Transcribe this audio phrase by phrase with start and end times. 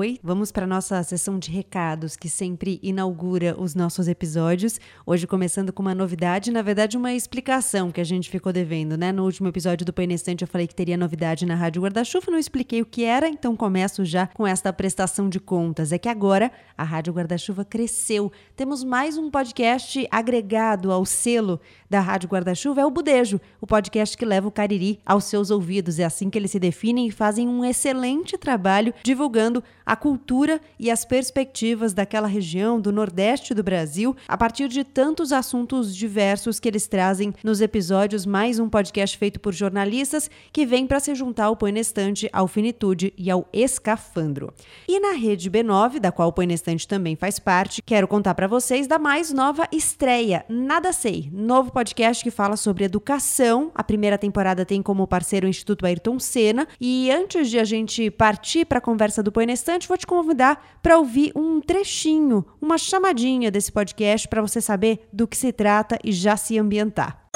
[0.00, 4.80] Oi, vamos para nossa sessão de recados que sempre inaugura os nossos episódios.
[5.04, 9.12] Hoje começando com uma novidade, na verdade uma explicação que a gente ficou devendo, né?
[9.12, 12.80] No último episódio do Painestante eu falei que teria novidade na Rádio Guarda-Chuva, não expliquei
[12.80, 15.92] o que era, então começo já com esta prestação de contas.
[15.92, 18.32] É que agora a Rádio Guarda-Chuva cresceu.
[18.56, 21.60] Temos mais um podcast agregado ao selo
[21.90, 25.98] da Rádio Guarda-Chuva, é o Budejo, o podcast que leva o Cariri aos seus ouvidos.
[25.98, 30.88] É assim que eles se definem e fazem um excelente trabalho divulgando a cultura e
[30.88, 36.68] as perspectivas daquela região do Nordeste do Brasil a partir de tantos assuntos diversos que
[36.68, 38.24] eles trazem nos episódios.
[38.24, 42.46] Mais um podcast feito por jornalistas que vem para se juntar ao Põe Nestante, ao
[42.46, 44.54] Finitude e ao Escafandro.
[44.86, 48.46] E na rede B9, da qual o Põe Nestante também faz parte, quero contar para
[48.46, 53.72] vocês da mais nova estreia, Nada Sei, novo podcast que fala sobre educação.
[53.74, 56.68] A primeira temporada tem como parceiro o Instituto Ayrton Senna.
[56.80, 60.78] E antes de a gente partir para a conversa do Põe Nestante, vou te convidar
[60.82, 65.98] para ouvir um trechinho, uma chamadinha desse podcast para você saber do que se trata
[66.02, 67.29] e já se ambientar.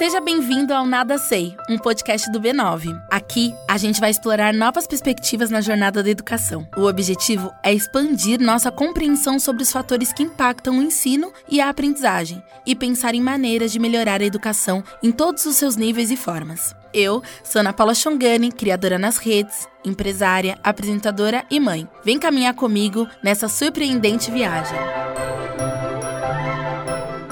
[0.00, 2.86] Seja bem-vindo ao Nada Sei, um podcast do B9.
[3.10, 6.66] Aqui, a gente vai explorar novas perspectivas na jornada da educação.
[6.74, 11.68] O objetivo é expandir nossa compreensão sobre os fatores que impactam o ensino e a
[11.68, 16.16] aprendizagem e pensar em maneiras de melhorar a educação em todos os seus níveis e
[16.16, 16.74] formas.
[16.94, 21.86] Eu sou Ana Paula Chongani, criadora nas redes, empresária, apresentadora e mãe.
[22.02, 24.78] Vem caminhar comigo nessa surpreendente viagem.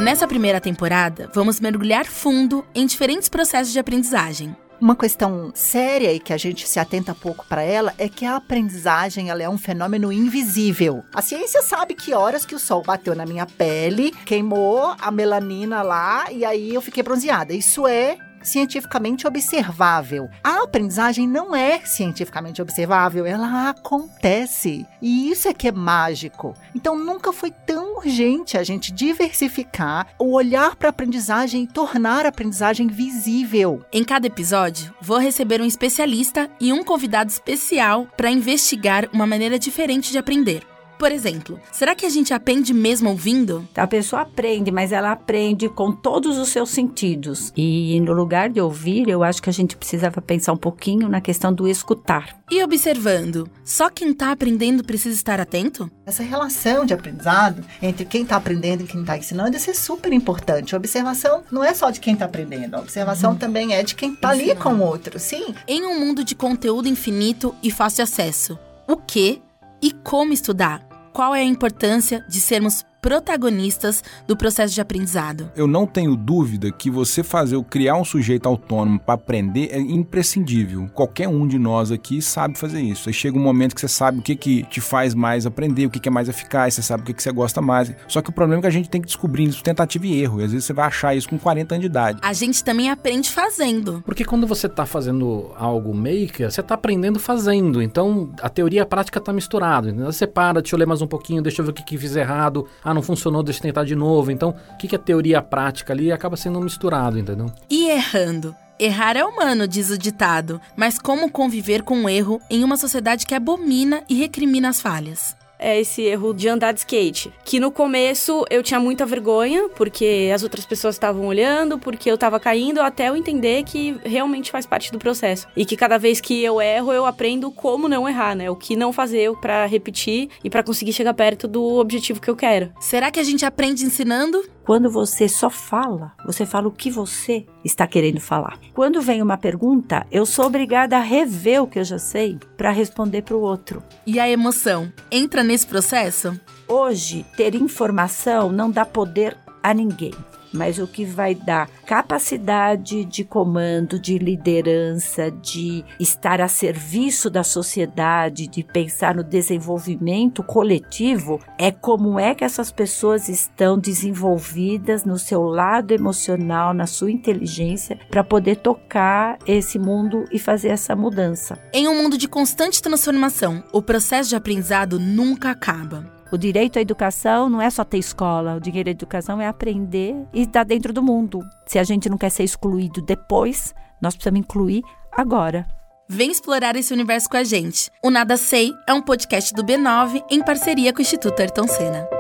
[0.09, 4.57] Nessa primeira temporada, vamos mergulhar fundo em diferentes processos de aprendizagem.
[4.81, 8.37] Uma questão séria e que a gente se atenta pouco para ela é que a
[8.37, 11.05] aprendizagem ela é um fenômeno invisível.
[11.13, 15.83] A ciência sabe que horas que o sol bateu na minha pele, queimou a melanina
[15.83, 17.53] lá e aí eu fiquei bronzeada.
[17.53, 20.29] Isso é cientificamente observável.
[20.43, 24.87] A aprendizagem não é cientificamente observável, ela acontece.
[25.01, 26.55] E isso é que é mágico.
[26.75, 32.25] Então nunca foi tão urgente a gente diversificar o olhar para a aprendizagem e tornar
[32.25, 33.85] a aprendizagem visível.
[33.93, 39.59] Em cada episódio, vou receber um especialista e um convidado especial para investigar uma maneira
[39.59, 40.78] diferente de aprender.
[40.99, 43.67] Por exemplo, será que a gente aprende mesmo ouvindo?
[43.77, 47.53] A pessoa aprende, mas ela aprende com todos os seus sentidos.
[47.57, 51.21] E no lugar de ouvir, eu acho que a gente precisava pensar um pouquinho na
[51.21, 52.37] questão do escutar.
[52.51, 55.89] E observando, só quem está aprendendo precisa estar atento?
[56.05, 60.13] Essa relação de aprendizado entre quem está aprendendo e quem está ensinando, isso é super
[60.13, 60.75] importante.
[60.75, 63.39] A observação não é só de quem está aprendendo, a observação uhum.
[63.39, 65.55] também é de quem está ali com o outro, sim.
[65.67, 68.59] Em um mundo de conteúdo infinito e fácil acesso,
[68.89, 69.41] o que
[69.83, 70.88] e como estudar?
[71.19, 75.51] Qual é a importância de sermos protagonistas do processo de aprendizado.
[75.57, 80.89] Eu não tenho dúvida que você fazer, criar um sujeito autônomo para aprender é imprescindível.
[80.95, 83.09] Qualquer um de nós aqui sabe fazer isso.
[83.09, 85.91] Aí chega um momento que você sabe o que, que te faz mais aprender, o
[85.91, 87.93] que, que é mais eficaz, você sabe o que, que você gosta mais.
[88.07, 90.41] Só que o problema é que a gente tem que descobrir isso, tentativa e erro.
[90.41, 92.19] E às vezes você vai achar isso com 40 anos de idade.
[92.23, 94.03] A gente também aprende fazendo.
[94.05, 97.83] Porque quando você está fazendo algo maker, você está aprendendo fazendo.
[97.83, 99.93] Então a teoria e a prática está misturado.
[100.05, 102.15] Você para, deixa eu ler mais um pouquinho, deixa eu ver o que, que fiz
[102.17, 104.31] errado ah, não funcionou, deixa eu tentar de novo.
[104.31, 107.53] Então, o que, é teoria prática ali acaba sendo misturado, entendeu?
[107.69, 108.55] E errando.
[108.79, 113.27] Errar é humano, diz o ditado, mas como conviver com o erro em uma sociedade
[113.27, 115.37] que abomina e recrimina as falhas?
[115.59, 117.33] É esse erro de andar de skate.
[117.45, 122.19] Que no começo eu tinha muita vergonha, porque as outras pessoas estavam olhando, porque eu
[122.19, 125.47] tava caindo, até eu entender que realmente faz parte do processo.
[125.57, 128.51] E que cada vez que eu erro, eu aprendo como não errar, né?
[128.51, 132.37] O que não fazer para repetir e para conseguir chegar perto do objetivo que eu
[132.37, 132.73] quero.
[132.81, 134.43] Será que a gente aprende ensinando?
[134.69, 138.59] Quando você só fala, você fala o que você está querendo falar.
[138.75, 142.71] Quando vem uma pergunta, eu sou obrigada a rever o que eu já sei para
[142.71, 143.83] responder para o outro.
[144.07, 146.39] E a emoção entra nesse processo?
[146.69, 150.13] Hoje, ter informação não dá poder a ninguém
[150.53, 157.43] mas o que vai dar capacidade de comando, de liderança, de estar a serviço da
[157.43, 165.19] sociedade, de pensar no desenvolvimento coletivo, é como é que essas pessoas estão desenvolvidas no
[165.19, 171.59] seu lado emocional, na sua inteligência, para poder tocar esse mundo e fazer essa mudança.
[171.73, 176.18] Em um mundo de constante transformação, o processo de aprendizado nunca acaba.
[176.31, 180.15] O direito à educação não é só ter escola, o direito à educação é aprender
[180.33, 181.41] e estar dentro do mundo.
[181.67, 185.67] Se a gente não quer ser excluído depois, nós precisamos incluir agora.
[186.07, 187.91] Vem explorar esse universo com a gente.
[188.03, 192.18] O Nada Sei é um podcast do B9 em parceria com o Instituto Ayrton Senna.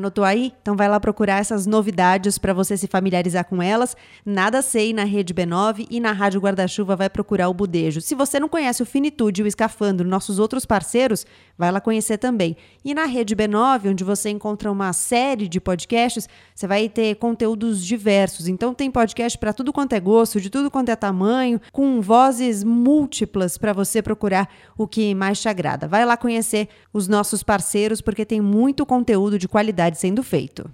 [0.00, 0.54] Anotou aí?
[0.62, 3.94] Então vai lá procurar essas novidades para você se familiarizar com elas.
[4.24, 8.00] Nada sei na Rede B9 e na Rádio Guarda-Chuva vai procurar o Budejo.
[8.00, 11.26] Se você não conhece o Finitude e o Escafandro, nossos outros parceiros,
[11.58, 12.56] vai lá conhecer também.
[12.82, 17.84] E na Rede B9, onde você encontra uma série de podcasts, você vai ter conteúdos
[17.84, 18.48] diversos.
[18.48, 22.64] Então tem podcast para tudo quanto é gosto, de tudo quanto é tamanho, com vozes
[22.64, 24.48] múltiplas para você procurar
[24.78, 25.86] o que mais te agrada.
[25.86, 30.70] Vai lá conhecer os nossos parceiros porque tem muito conteúdo de qualidade sendo feito.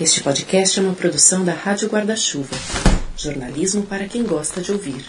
[0.00, 2.56] Este podcast é uma produção da Rádio Guarda-Chuva.
[3.16, 5.04] Jornalismo para quem gosta de ouvir.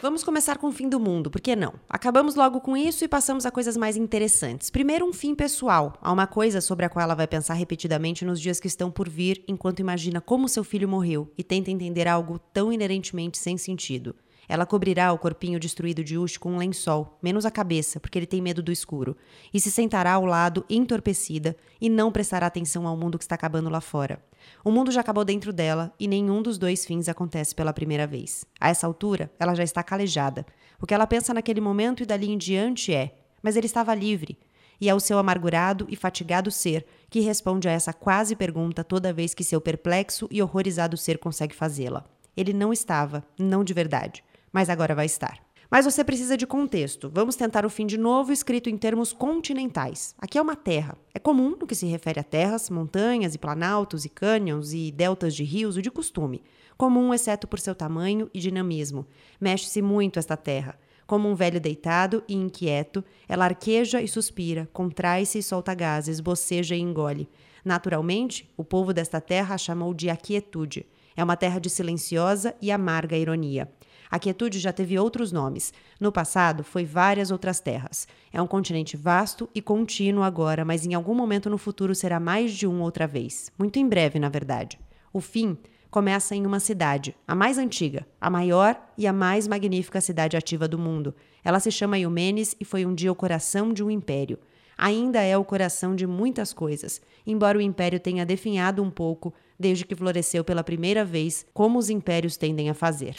[0.00, 1.74] Vamos começar com o fim do mundo, por que não?
[1.88, 4.70] Acabamos logo com isso e passamos a coisas mais interessantes.
[4.70, 8.40] Primeiro, um fim pessoal, a uma coisa sobre a qual ela vai pensar repetidamente nos
[8.40, 12.38] dias que estão por vir, enquanto imagina como seu filho morreu e tenta entender algo
[12.38, 14.14] tão inerentemente sem sentido.
[14.48, 18.26] Ela cobrirá o corpinho destruído de Ush com um lençol, menos a cabeça, porque ele
[18.26, 19.14] tem medo do escuro,
[19.52, 23.68] e se sentará ao lado, entorpecida, e não prestará atenção ao mundo que está acabando
[23.68, 24.24] lá fora.
[24.64, 28.46] O mundo já acabou dentro dela e nenhum dos dois fins acontece pela primeira vez.
[28.58, 30.46] A essa altura, ela já está calejada.
[30.80, 34.38] O que ela pensa naquele momento e dali em diante é: mas ele estava livre.
[34.80, 39.12] E é o seu amargurado e fatigado ser que responde a essa quase pergunta toda
[39.12, 42.04] vez que seu perplexo e horrorizado ser consegue fazê-la.
[42.36, 44.22] Ele não estava, não de verdade
[44.58, 45.38] mas agora vai estar.
[45.70, 47.08] Mas você precisa de contexto.
[47.14, 50.16] Vamos tentar o fim de novo, escrito em termos continentais.
[50.18, 50.98] Aqui é uma terra.
[51.14, 55.36] É comum no que se refere a terras, montanhas e planaltos e cânions e deltas
[55.36, 56.42] de rios, o de costume.
[56.76, 59.06] Comum, exceto por seu tamanho e dinamismo.
[59.40, 60.76] Mexe-se muito esta terra.
[61.06, 66.74] Como um velho deitado e inquieto, ela arqueja e suspira, contrai-se e solta gases, boceja
[66.74, 67.28] e engole.
[67.64, 70.84] Naturalmente, o povo desta terra a chamou de aquietude.
[71.16, 73.68] É uma terra de silenciosa e amarga ironia.
[74.10, 75.72] A quietude já teve outros nomes.
[76.00, 78.06] No passado, foi várias outras terras.
[78.32, 82.52] É um continente vasto e contínuo agora, mas em algum momento no futuro será mais
[82.52, 83.52] de um outra vez.
[83.58, 84.78] Muito em breve, na verdade.
[85.12, 85.56] O fim
[85.90, 90.68] começa em uma cidade, a mais antiga, a maior e a mais magnífica cidade ativa
[90.68, 91.14] do mundo.
[91.42, 94.38] Ela se chama Eumenes e foi um dia o coração de um império.
[94.76, 99.84] Ainda é o coração de muitas coisas, embora o império tenha definhado um pouco desde
[99.84, 103.16] que floresceu pela primeira vez, como os impérios tendem a fazer.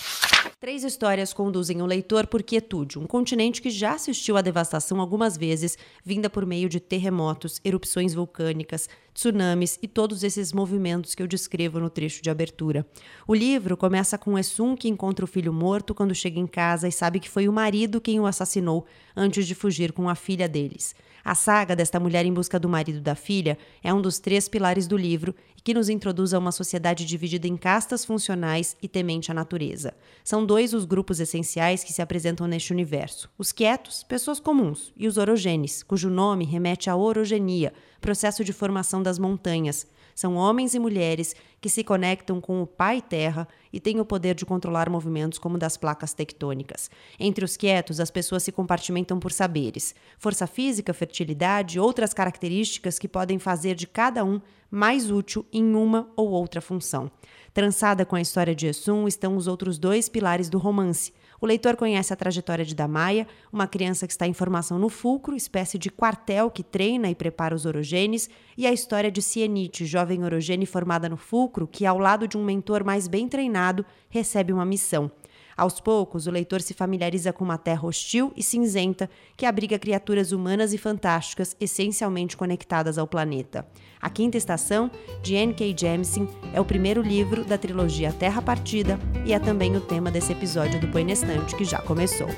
[0.60, 5.38] Três histórias conduzem o leitor por Quietude, um continente que já assistiu à devastação algumas
[5.38, 11.28] vezes, vinda por meio de terremotos, erupções vulcânicas, tsunamis e todos esses movimentos que eu
[11.28, 12.86] descrevo no trecho de abertura.
[13.26, 16.92] O livro começa com Essun que encontra o filho morto quando chega em casa e
[16.92, 20.94] sabe que foi o marido quem o assassinou antes de fugir com a filha deles.
[21.30, 24.88] A saga desta mulher em busca do marido da filha é um dos três pilares
[24.88, 29.30] do livro e que nos introduz a uma sociedade dividida em castas funcionais e temente
[29.30, 29.94] à natureza.
[30.24, 35.08] São dois os grupos essenciais que se apresentam neste universo: os quietos, pessoas comuns, e
[35.08, 39.86] os orogenes, cujo nome remete à orogenia, processo de formação das montanhas.
[40.20, 44.36] São homens e mulheres que se conectam com o Pai Terra e têm o poder
[44.36, 46.92] de controlar movimentos como das placas tectônicas.
[47.18, 53.08] Entre os quietos, as pessoas se compartimentam por saberes: força física, fertilidade, outras características que
[53.08, 57.10] podem fazer de cada um mais útil em uma ou outra função.
[57.54, 61.76] Trançada com a história de Essum estão os outros dois pilares do romance: o leitor
[61.76, 65.90] conhece a trajetória de Damaia, uma criança que está em formação no fulcro, espécie de
[65.90, 71.08] quartel que treina e prepara os orogenes, e a história de Cienite, jovem orogene formada
[71.08, 75.12] no fulcro, que, ao lado de um mentor mais bem treinado, recebe uma missão.
[75.60, 80.32] Aos poucos, o leitor se familiariza com uma terra hostil e cinzenta que abriga criaturas
[80.32, 83.68] humanas e fantásticas, essencialmente conectadas ao planeta.
[84.02, 84.90] A Quinta Estação,
[85.22, 85.76] de N.K.
[85.78, 90.32] Jemisin, é o primeiro livro da trilogia Terra Partida e é também o tema desse
[90.32, 92.30] episódio do Põe Nestante que já começou.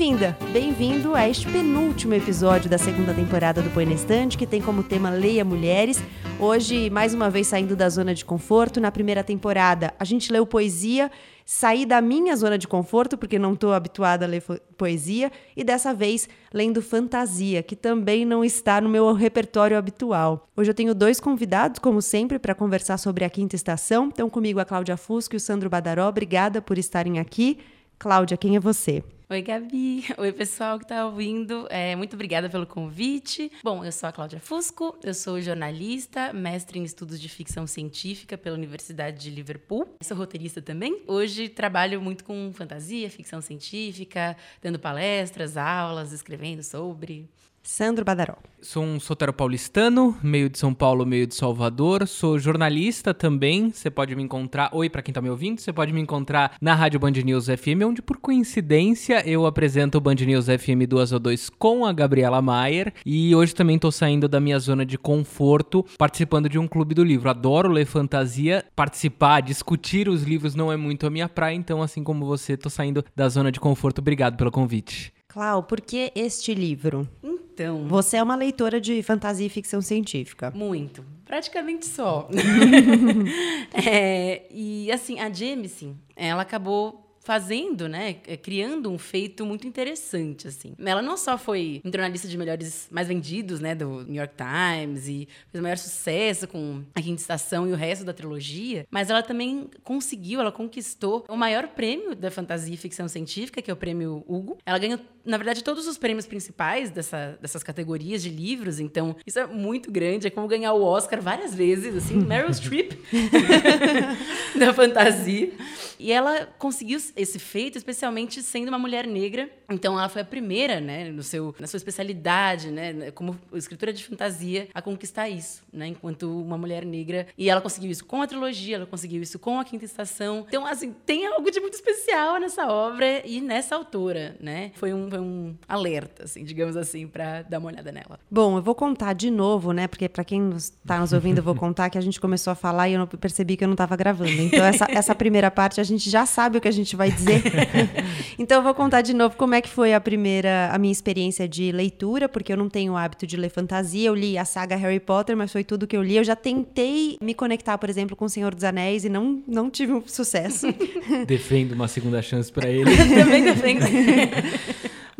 [0.00, 4.82] Bem-vinda, bem-vindo a este penúltimo episódio da segunda temporada do Põe Estante, que tem como
[4.82, 6.02] tema Leia Mulheres.
[6.38, 8.80] Hoje, mais uma vez, saindo da zona de conforto.
[8.80, 11.10] Na primeira temporada, a gente leu poesia,
[11.44, 14.42] saí da minha zona de conforto, porque não estou habituada a ler
[14.78, 20.48] poesia, e dessa vez lendo fantasia, que também não está no meu repertório habitual.
[20.56, 24.08] Hoje eu tenho dois convidados, como sempre, para conversar sobre a quinta estação.
[24.08, 26.08] Estão comigo a Cláudia Fusco e o Sandro Badaró.
[26.08, 27.58] Obrigada por estarem aqui.
[27.98, 29.04] Cláudia, quem é você?
[29.32, 30.04] Oi, Gabi.
[30.18, 31.68] Oi, pessoal que está ouvindo.
[31.70, 33.48] É, muito obrigada pelo convite.
[33.62, 38.36] Bom, eu sou a Cláudia Fusco, eu sou jornalista, mestre em estudos de ficção científica
[38.36, 39.86] pela Universidade de Liverpool.
[40.02, 41.04] Sou roteirista também.
[41.06, 47.28] Hoje trabalho muito com fantasia, ficção científica, dando palestras, aulas, escrevendo sobre.
[47.62, 48.36] Sandro Badaró.
[48.62, 52.06] Sou um sotero paulistano, meio de São Paulo, meio de Salvador.
[52.06, 53.70] Sou jornalista também.
[53.70, 54.70] Você pode me encontrar.
[54.72, 57.82] Oi, para quem tá me ouvindo, você pode me encontrar na Rádio Band News FM,
[57.86, 62.42] onde por coincidência eu apresento o Band News FM 2 ou 2 com a Gabriela
[62.42, 62.92] Maier.
[63.04, 67.04] E hoje também tô saindo da minha zona de conforto, participando de um clube do
[67.04, 67.30] livro.
[67.30, 72.04] Adoro ler fantasia, participar, discutir os livros não é muito a minha praia, então assim
[72.04, 74.00] como você, tô saindo da zona de conforto.
[74.00, 75.12] Obrigado pelo convite.
[75.32, 77.08] Clau, por que este livro?
[77.22, 77.86] Então.
[77.86, 80.50] Você é uma leitora de fantasia e ficção científica.
[80.50, 81.04] Muito.
[81.24, 82.28] Praticamente só.
[83.72, 90.48] é, e assim, a Jameson, ela acabou fazendo, né, é, criando um feito muito interessante,
[90.48, 90.74] assim.
[90.78, 94.34] Ela não só foi entrou na lista de melhores, mais vendidos, né, do New York
[94.34, 98.86] Times e fez o maior sucesso com A Quinta Estação e o resto da trilogia,
[98.90, 103.70] mas ela também conseguiu, ela conquistou o maior prêmio da fantasia e ficção científica, que
[103.70, 104.58] é o prêmio Hugo.
[104.64, 109.38] Ela ganhou, na verdade, todos os prêmios principais dessa, dessas categorias de livros, então isso
[109.38, 112.92] é muito grande, é como ganhar o Oscar várias vezes, assim, Meryl Streep
[114.58, 115.52] da fantasia.
[116.00, 119.50] E ela conseguiu esse feito, especialmente sendo uma mulher negra.
[119.68, 124.02] Então, ela foi a primeira, né, no seu, na sua especialidade, né, como escritora de
[124.02, 127.26] fantasia, a conquistar isso, né, enquanto uma mulher negra.
[127.36, 130.46] E ela conseguiu isso com a trilogia, ela conseguiu isso com a Quinta Estação.
[130.48, 134.72] Então, assim, tem algo de muito especial nessa obra e nessa autora, né?
[134.76, 138.18] Foi um, um alerta, assim, digamos assim, para dar uma olhada nela.
[138.30, 141.54] Bom, eu vou contar de novo, né, porque para quem está nos ouvindo, eu vou
[141.54, 143.96] contar que a gente começou a falar e eu não percebi que eu não estava
[143.96, 144.30] gravando.
[144.30, 147.42] Então, essa, essa primeira parte a gente já sabe o que a gente vai dizer.
[148.38, 151.48] então eu vou contar de novo como é que foi a primeira, a minha experiência
[151.48, 154.08] de leitura, porque eu não tenho o hábito de ler fantasia.
[154.08, 156.16] Eu li a saga Harry Potter, mas foi tudo que eu li.
[156.16, 159.70] Eu já tentei me conectar, por exemplo, com o Senhor dos Anéis e não, não
[159.70, 160.66] tive um sucesso.
[161.26, 162.90] Defendo uma segunda chance para ele.
[163.14, 163.84] Também defendo.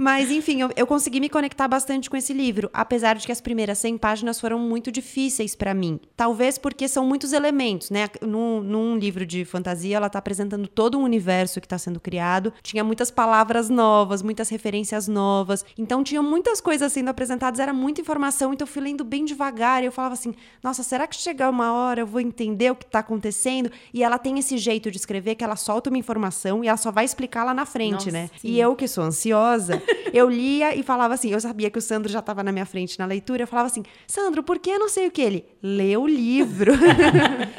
[0.01, 3.39] Mas, enfim, eu, eu, consegui me conectar bastante com esse livro, apesar de que as
[3.39, 6.01] primeiras 100 páginas foram muito difíceis para mim.
[6.17, 8.09] Talvez porque são muitos elementos, né?
[8.23, 12.51] Num, num livro de fantasia, ela está apresentando todo um universo que está sendo criado.
[12.63, 15.67] Tinha muitas palavras novas, muitas referências novas.
[15.77, 18.55] Então, tinha muitas coisas sendo apresentadas, era muita informação.
[18.55, 19.83] Então, eu fui lendo bem devagar.
[19.83, 22.87] E eu falava assim: nossa, será que chegar uma hora eu vou entender o que
[22.87, 23.71] está acontecendo?
[23.93, 26.91] E ela tem esse jeito de escrever que ela solta uma informação e ela só
[26.91, 28.31] vai explicar lá na frente, Nossa, né?
[28.39, 28.49] sim.
[28.49, 32.11] E eu, que sou ansiosa, eu lia e falava assim, eu sabia que o Sandro
[32.11, 34.89] já estava na minha frente na leitura, eu falava assim, Sandro, por que eu não
[34.89, 35.45] sei o que ele?
[35.63, 36.73] Lê o livro.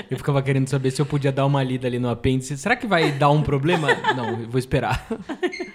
[0.10, 2.58] eu ficava querendo saber se eu podia dar uma lida ali no apêndice.
[2.58, 3.90] Será que vai dar um problema?
[4.16, 5.08] não, eu vou esperar.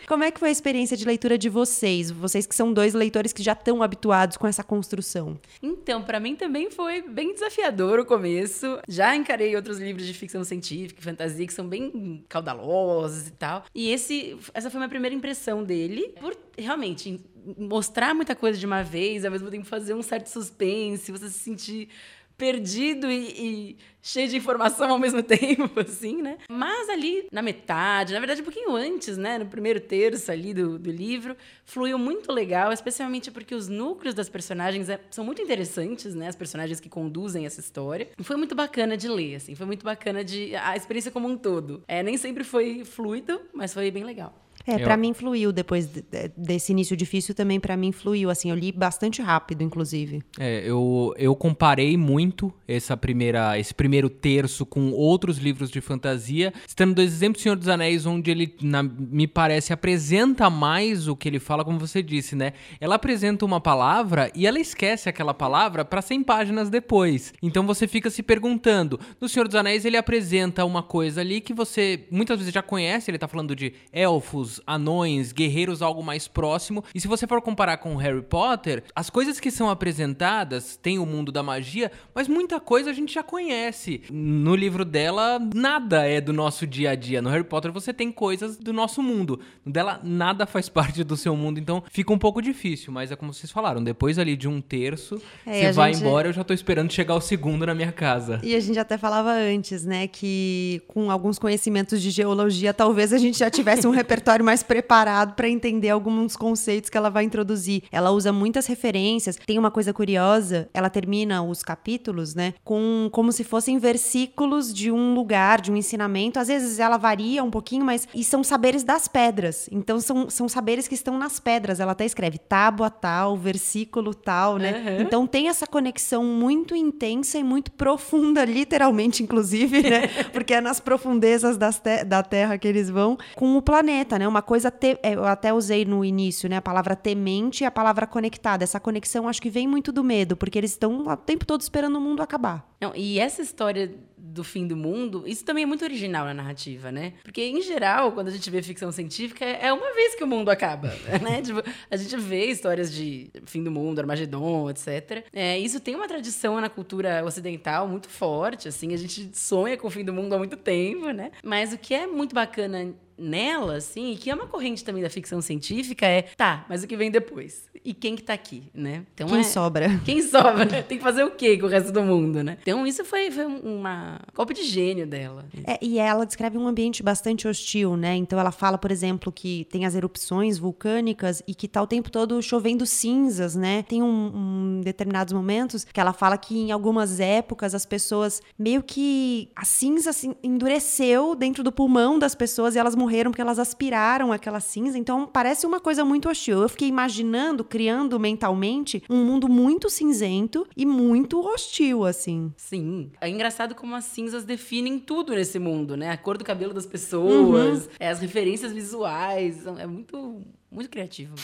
[0.06, 2.10] Como é que foi a experiência de leitura de vocês?
[2.10, 5.38] Vocês que são dois leitores que já estão habituados com essa construção.
[5.62, 8.78] Então, para mim também foi bem desafiador o começo.
[8.88, 13.64] Já encarei outros livros de ficção científica e fantasia que são bem caudalosos e tal.
[13.74, 17.20] E esse, essa foi a minha primeira impressão dele, por realmente
[17.58, 21.38] mostrar muita coisa de uma vez, ao mesmo tempo fazer um certo suspense, você se
[21.38, 21.88] sentir
[22.36, 26.38] perdido e, e, cheio de informação ao mesmo tempo, assim, né?
[26.48, 29.38] Mas ali na metade, na verdade um pouquinho antes, né?
[29.38, 34.28] No primeiro terço ali do, do livro, fluiu muito legal, especialmente porque os núcleos das
[34.28, 36.28] personagens é, são muito interessantes, né?
[36.28, 38.08] As personagens que conduzem essa história.
[38.20, 40.54] Foi muito bacana de ler, assim, foi muito bacana de...
[40.56, 41.82] a experiência como um todo.
[41.88, 44.45] É, nem sempre foi fluido, mas foi bem legal.
[44.66, 48.30] É, Eu- pra mim fluiu depois de- de- desse início difícil também pra mim fluiu,
[48.30, 50.22] assim, eu li bastante rápido, inclusive.
[50.38, 56.52] É, eu, eu comparei muito essa primeira, esse primeiro terço com outros livros de fantasia,
[56.66, 61.28] citando dois exemplos, Senhor dos Anéis, onde ele, na- me parece, apresenta mais o que
[61.28, 62.52] ele fala, como você disse, né?
[62.80, 67.32] Ela apresenta uma palavra e ela esquece aquela palavra para 100 páginas depois.
[67.42, 68.98] Então você fica se perguntando.
[69.20, 73.10] No Senhor dos Anéis, ele apresenta uma coisa ali que você muitas vezes já conhece,
[73.10, 76.84] ele tá falando de elfos, anões, guerreiros, algo mais próximo.
[76.94, 81.06] E se você for comparar com Harry Potter, as coisas que são apresentadas tem o
[81.06, 84.02] mundo da magia, mas muita coisa a gente já conhece.
[84.10, 87.20] No livro dela, nada é do nosso dia a dia.
[87.20, 89.40] No Harry Potter você tem coisas do nosso mundo.
[89.64, 93.16] No dela, nada faz parte do seu mundo, então fica um pouco difícil, mas é
[93.16, 96.44] como vocês falaram, depois ali de um terço, É, você vai gente- embora, eu já
[96.44, 98.40] tô esperando chegar o segundo na minha casa.
[98.42, 103.18] E a gente até falava antes, né, que com alguns conhecimentos de geologia, talvez a
[103.18, 107.82] gente já tivesse um repertório mais preparado para entender alguns conceitos que ela vai introduzir.
[107.90, 109.36] Ela usa muitas referências.
[109.44, 114.90] Tem uma coisa curiosa, ela termina os capítulos, né, com como se fossem versículos de
[114.92, 116.38] um lugar, de um ensinamento.
[116.38, 119.68] Às vezes ela varia um pouquinho, mas e são saberes das pedras.
[119.72, 121.80] Então são, são saberes que estão nas pedras.
[121.80, 124.72] Ela até escreve tábua tal, versículo tal, né?
[124.72, 125.02] Uhum.
[125.02, 130.06] Então tem essa conexão muito intensa e muito profunda, literalmente, inclusive, né?
[130.32, 134.28] Porque é nas profundezas te da Terra que eles vão com o planeta, né?
[134.28, 136.56] Uma coisa te é, eu até usei no início, né?
[136.56, 138.64] A palavra temente e a palavra conectada.
[138.64, 141.96] Essa conexão acho que vem muito do medo, porque eles estão o tempo todo esperando
[141.96, 142.68] o mundo acabar.
[142.80, 143.90] Não, e essa história
[144.36, 147.14] do fim do mundo, isso também é muito original na narrativa, né?
[147.22, 150.50] Porque, em geral, quando a gente vê ficção científica, é uma vez que o mundo
[150.50, 150.88] acaba,
[151.22, 151.40] né?
[151.40, 155.24] Tipo, a gente vê histórias de fim do mundo, Armagedon, etc.
[155.32, 159.86] É, isso tem uma tradição na cultura ocidental muito forte, assim, a gente sonha com
[159.86, 161.30] o fim do mundo há muito tempo, né?
[161.42, 165.40] Mas o que é muito bacana nela, assim, que é uma corrente também da ficção
[165.40, 167.66] científica, é tá, mas o que vem depois?
[167.84, 169.04] E quem que tá aqui, né?
[169.14, 169.88] Então, quem é, sobra?
[170.04, 170.82] Quem sobra?
[170.82, 172.58] Tem que fazer o quê com o resto do mundo, né?
[172.62, 175.46] Então isso foi, foi uma golpe de gênio dela.
[175.64, 178.16] É, e ela descreve um ambiente bastante hostil, né?
[178.16, 182.10] Então ela fala, por exemplo, que tem as erupções vulcânicas e que tá o tempo
[182.10, 183.84] todo chovendo cinzas, né?
[183.84, 188.82] Tem um, um determinados momentos que ela fala que em algumas épocas as pessoas meio
[188.82, 193.60] que a cinza assim, endureceu dentro do pulmão das pessoas e elas morreram porque elas
[193.60, 194.98] aspiraram aquela cinza.
[194.98, 196.60] Então parece uma coisa muito hostil.
[196.60, 202.52] Eu fiquei imaginando, criando mentalmente um mundo muito cinzento e muito hostil, assim.
[202.56, 203.12] Sim.
[203.20, 206.10] É engraçado como as cinzas definem tudo nesse mundo, né?
[206.10, 207.90] A cor do cabelo das pessoas, uhum.
[208.00, 209.64] é, as referências visuais.
[209.78, 211.34] É muito, muito criativo.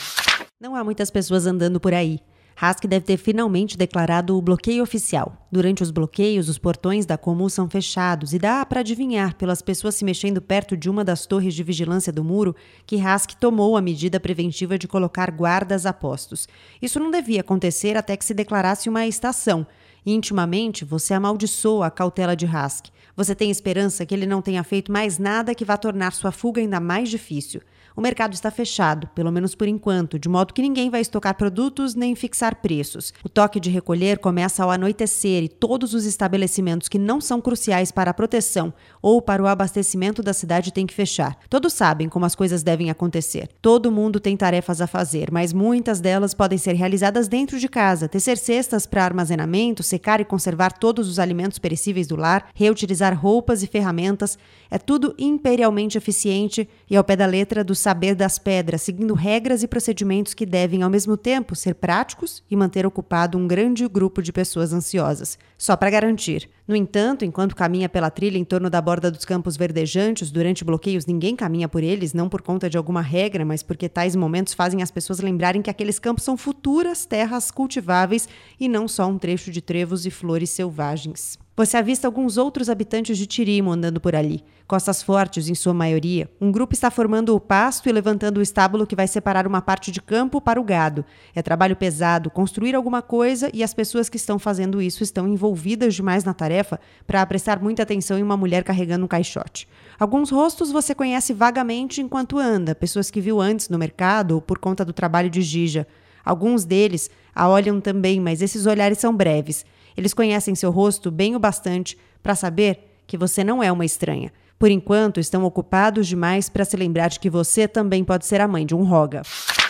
[0.61, 2.21] Não há muitas pessoas andando por aí.
[2.57, 5.47] Hask deve ter finalmente declarado o bloqueio oficial.
[5.51, 9.95] Durante os bloqueios, os portões da Comu são fechados e dá para adivinhar pelas pessoas
[9.95, 12.55] se mexendo perto de uma das torres de vigilância do muro
[12.87, 16.49] que Hask tomou a medida preventiva de colocar guardas a postos.
[16.81, 19.67] Isso não devia acontecer até que se declarasse uma estação.
[20.05, 22.87] Intimamente, você amaldiçoa a cautela de Hask.
[23.17, 26.61] Você tem esperança que ele não tenha feito mais nada que vá tornar sua fuga
[26.61, 27.61] ainda mais difícil.
[27.95, 31.95] O mercado está fechado, pelo menos por enquanto, de modo que ninguém vai estocar produtos
[31.95, 33.13] nem fixar preços.
[33.23, 37.93] O toque de recolher começa ao anoitecer e todos os estabelecimentos que não são cruciais
[37.93, 38.73] para a proteção
[39.03, 41.37] ou para o abastecimento da cidade têm que fechar.
[41.51, 43.49] Todos sabem como as coisas devem acontecer.
[43.61, 48.09] Todo mundo tem tarefas a fazer, mas muitas delas podem ser realizadas dentro de casa:
[48.09, 53.63] tecer cestas para armazenamento, secar e conservar todos os alimentos perecíveis do lar, reutilizar roupas
[53.63, 54.39] e ferramentas.
[54.71, 59.63] É tudo imperialmente eficiente e ao pé da letra dos saber das pedras, seguindo regras
[59.63, 64.23] e procedimentos que devem, ao mesmo tempo, ser práticos e manter ocupado um grande grupo
[64.23, 66.49] de pessoas ansiosas, só para garantir.
[66.67, 71.05] No entanto, enquanto caminha pela trilha em torno da borda dos campos verdejantes, durante bloqueios
[71.05, 74.81] ninguém caminha por eles, não por conta de alguma regra, mas porque tais momentos fazem
[74.83, 78.29] as pessoas lembrarem que aqueles campos são futuras terras cultiváveis
[78.61, 81.42] e não só um trecho de trevos e flores selvagens.
[81.55, 84.43] Você avista alguns outros habitantes de Tirimo andando por ali.
[84.67, 86.31] Costas fortes, em sua maioria.
[86.41, 89.93] Um grupo está formando o pasto e levantando o estábulo que vai separar uma parte
[89.93, 91.05] de campo para o gado.
[91.35, 95.95] É trabalho pesado, construir alguma coisa e as pessoas que estão fazendo isso estão envolvidas
[95.95, 99.69] demais na tarefa para prestar muita atenção em uma mulher carregando um caixote.
[100.01, 104.59] Alguns rostos você conhece vagamente enquanto anda, pessoas que viu antes no mercado ou por
[104.59, 105.87] conta do trabalho de Gija.
[106.25, 109.67] Alguns deles a olham também, mas esses olhares são breves.
[109.97, 114.33] Eles conhecem seu rosto bem o bastante para saber que você não é uma estranha.
[114.59, 118.47] Por enquanto, estão ocupados demais para se lembrar de que você também pode ser a
[118.47, 119.23] mãe de um Roga.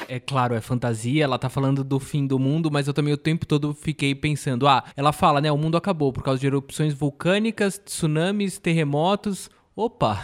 [0.06, 3.16] É claro, é fantasia, ela tá falando do fim do mundo, mas eu também o
[3.16, 6.92] tempo todo fiquei pensando, ah, ela fala, né, o mundo acabou por causa de erupções
[6.92, 9.48] vulcânicas, tsunamis, terremotos.
[9.74, 10.22] Opa,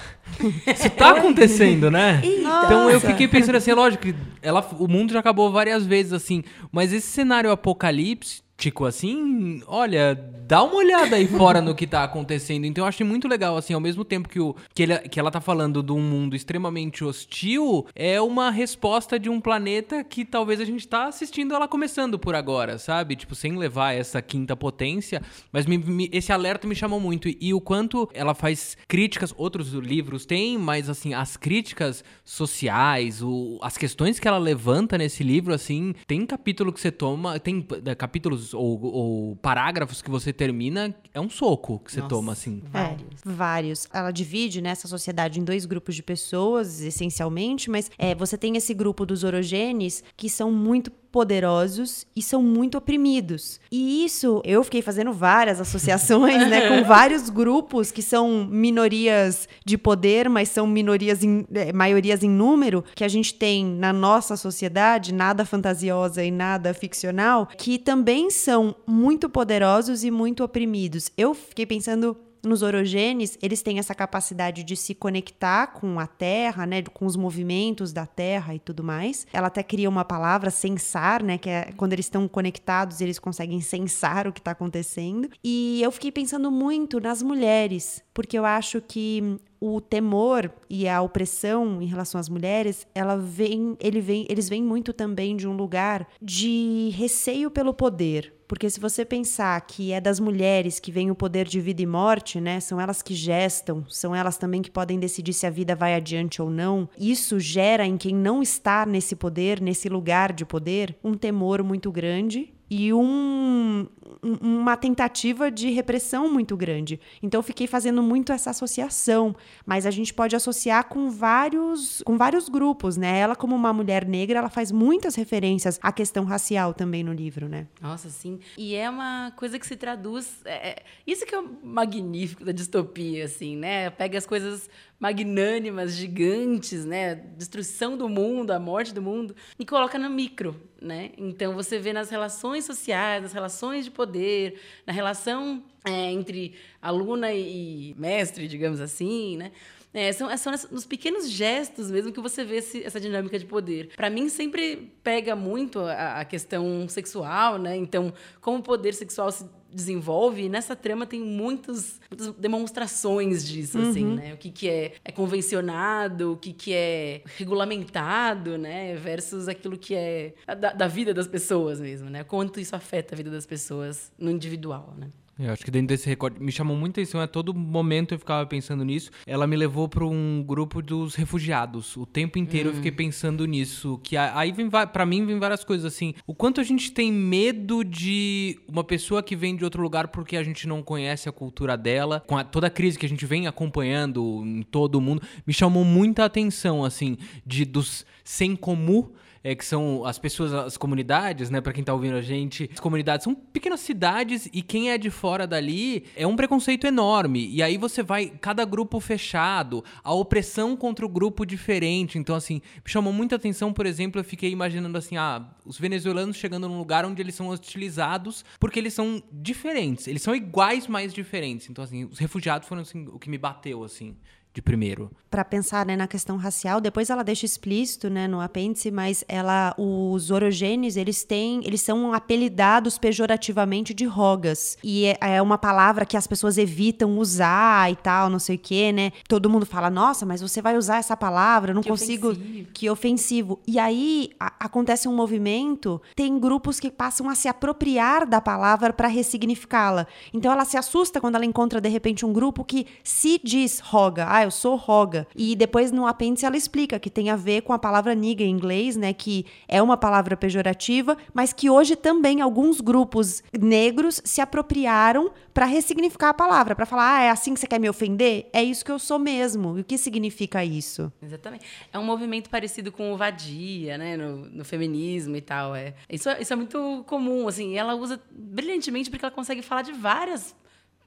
[0.66, 2.20] isso tá acontecendo, né?
[2.22, 2.64] Eita.
[2.66, 4.04] Então eu fiquei pensando assim, lógico,
[4.42, 10.16] ela, o mundo já acabou várias vezes assim, mas esse cenário apocalipse Tipo assim, olha,
[10.16, 12.64] dá uma olhada aí fora no que tá acontecendo.
[12.64, 15.31] Então eu achei muito legal, assim, ao mesmo tempo que, o, que, ele, que ela
[15.31, 20.61] tá falando de um mundo extremamente hostil, é uma resposta de um planeta que talvez
[20.61, 23.14] a gente tá assistindo ela começando por agora, sabe?
[23.14, 25.23] Tipo, sem levar essa quinta potência.
[25.53, 27.29] Mas me, me, esse alerta me chamou muito.
[27.29, 33.23] E, e o quanto ela faz críticas, outros livros têm, mas assim, as críticas sociais,
[33.23, 37.64] o, as questões que ela levanta nesse livro, assim, tem capítulo que você toma, tem
[37.87, 42.32] é, capítulos ou, ou, parágrafos que você termina, é um soco que você Nossa, toma,
[42.32, 42.62] assim.
[42.70, 43.20] Vários.
[43.24, 43.88] É, vários.
[43.92, 48.56] Ela divide nessa né, sociedade em dois grupos de pessoas, essencialmente, mas é, você tem
[48.56, 53.61] esse grupo dos orogenes que são muito poderosos e são muito oprimidos.
[53.71, 59.79] E isso, eu fiquei fazendo várias associações, né, com vários grupos que são minorias de
[59.79, 64.37] poder, mas são minorias em, é, maiorias em número, que a gente tem na nossa
[64.37, 71.11] sociedade, nada fantasiosa e nada ficcional, que também são muito poderosos e muito oprimidos.
[71.16, 72.16] Eu fiquei pensando
[72.48, 77.16] nos orogenes, eles têm essa capacidade de se conectar com a Terra, né, com os
[77.16, 79.26] movimentos da Terra e tudo mais.
[79.32, 83.61] Ela até cria uma palavra, sensar, né, que é quando eles estão conectados, eles conseguem
[83.61, 85.28] sensar o que está acontecendo.
[85.44, 91.00] E eu fiquei pensando muito nas mulheres, porque eu acho que o temor e a
[91.00, 95.52] opressão em relação às mulheres, ela vem, ele vem, eles vêm muito também de um
[95.52, 98.35] lugar de receio pelo poder.
[98.48, 101.87] Porque se você pensar que é das mulheres que vem o poder de vida e
[101.87, 102.59] morte, né?
[102.59, 106.42] São elas que gestam, são elas também que podem decidir se a vida vai adiante
[106.42, 106.88] ou não.
[106.98, 111.92] Isso gera em quem não está nesse poder, nesse lugar de poder, um temor muito
[111.92, 113.87] grande e um,
[114.22, 117.00] uma tentativa de repressão muito grande.
[117.22, 122.48] Então fiquei fazendo muito essa associação, mas a gente pode associar com vários com vários
[122.48, 123.18] grupos, né?
[123.18, 127.48] Ela como uma mulher negra, ela faz muitas referências à questão racial também no livro,
[127.48, 127.66] né?
[127.81, 128.38] Nossa, sim.
[128.57, 133.24] E é uma coisa que se traduz, é, é isso que é magnífico da distopia,
[133.24, 133.90] assim, né?
[133.90, 137.14] Pega as coisas magnânimas, gigantes, né?
[137.14, 141.12] Destruição do mundo, a morte do mundo, e coloca no micro, né?
[141.16, 147.32] Então você vê nas relações sociais, nas relações de poder, na relação é, entre aluna
[147.32, 149.52] e mestre, digamos assim, né?
[149.92, 153.90] É, são, são nos pequenos gestos mesmo que você vê esse, essa dinâmica de poder.
[153.96, 157.74] Para mim, sempre pega muito a, a, questão sexual, né?
[157.74, 163.78] Então, como o poder sexual se desenvolve, e nessa trama tem muitos, muitas demonstrações disso,
[163.78, 164.12] assim, uhum.
[164.14, 164.35] assim, né?
[164.35, 168.94] O que, que é, é convencionado, o que, que é regulamentado, né?
[168.96, 172.24] Versus aquilo que é da, da vida das pessoas mesmo, né?
[172.24, 175.09] Quanto isso afeta a vida das pessoas no individual, né?
[175.38, 178.44] Eu acho que dentro desse recorde me chamou muita atenção, a todo momento eu ficava
[178.44, 179.11] pensando nisso.
[179.24, 181.96] Ela me levou para um grupo dos refugiados.
[181.96, 182.72] O tempo inteiro hum.
[182.72, 182.96] eu fiquei hum.
[182.96, 186.12] pensando nisso, que aí vem para mim vem várias coisas assim.
[186.27, 190.37] O quanto a gente tem medo de uma pessoa que vem de outro lugar porque
[190.37, 193.24] a gente não conhece a cultura dela, com a, toda a crise que a gente
[193.24, 199.09] vem acompanhando em todo o mundo, me chamou muita atenção assim de dos sem comum
[199.42, 201.61] é, que são as pessoas, as comunidades, né?
[201.61, 205.11] Para quem tá ouvindo a gente, as comunidades são pequenas cidades e quem é de
[205.11, 207.48] fora dali é um preconceito enorme.
[207.48, 212.18] E aí você vai, cada grupo fechado, a opressão contra o grupo diferente.
[212.18, 216.37] Então, assim, me chamou muita atenção, por exemplo, eu fiquei imaginando assim, ah, os venezuelanos
[216.37, 220.07] chegando num lugar onde eles são hostilizados porque eles são diferentes.
[220.07, 221.68] Eles são iguais, mas diferentes.
[221.70, 224.16] Então, assim, os refugiados foram assim, o que me bateu, assim
[224.59, 225.11] de primeiro.
[225.31, 229.75] Para pensar né, na questão racial, depois ela deixa explícito, né, no apêndice, mas ela,
[229.77, 236.07] os orogenes, eles têm, eles são apelidados pejorativamente de rogas e é, é uma palavra
[236.07, 239.12] que as pessoas evitam usar e tal, não sei o quê, né?
[239.29, 242.68] Todo mundo fala, nossa, mas você vai usar essa palavra, eu não que consigo, ofensivo.
[242.73, 243.61] que ofensivo.
[243.66, 248.92] E aí a, acontece um movimento, tem grupos que passam a se apropriar da palavra
[248.92, 250.07] para ressignificá-la.
[250.33, 254.27] Então ela se assusta quando ela encontra de repente um grupo que se diz roga,
[254.27, 255.26] ah, eu sou roga.
[255.37, 258.50] E depois no apêndice ela explica que tem a ver com a palavra nigga em
[258.50, 264.40] inglês, né, que é uma palavra pejorativa, mas que hoje também alguns grupos negros se
[264.40, 268.48] apropriaram para ressignificar a palavra, para falar, ah, é assim que você quer me ofender?
[268.52, 269.76] É isso que eu sou mesmo.
[269.76, 271.12] E o que significa isso?
[271.20, 271.66] Exatamente.
[271.92, 275.74] É um movimento parecido com o vadia, né, no, no feminismo e tal.
[275.74, 275.94] É.
[276.08, 279.92] Isso, é, isso é muito comum, assim, ela usa brilhantemente porque ela consegue falar de
[279.92, 280.54] várias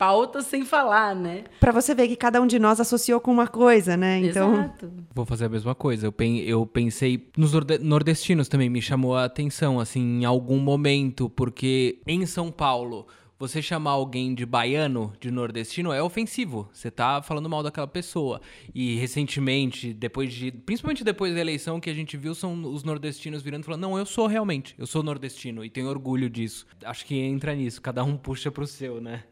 [0.02, 1.44] pautas sem falar, né?
[1.60, 4.18] Para você ver que cada um de nós associou com uma coisa, né?
[4.18, 4.92] Então, Exato.
[5.14, 6.08] vou fazer a mesma coisa.
[6.08, 11.30] Eu, pen eu pensei nos nordestinos também me chamou a atenção assim em algum momento,
[11.30, 13.06] porque em São Paulo
[13.42, 16.70] você chamar alguém de baiano, de nordestino, é ofensivo.
[16.72, 18.40] Você tá falando mal daquela pessoa.
[18.74, 20.52] E recentemente, depois de.
[20.52, 23.98] Principalmente depois da eleição, que a gente viu são os nordestinos virando e falando: não,
[23.98, 26.68] eu sou realmente, eu sou nordestino e tenho orgulho disso.
[26.86, 29.24] Acho que entra nisso, cada um puxa pro seu, né?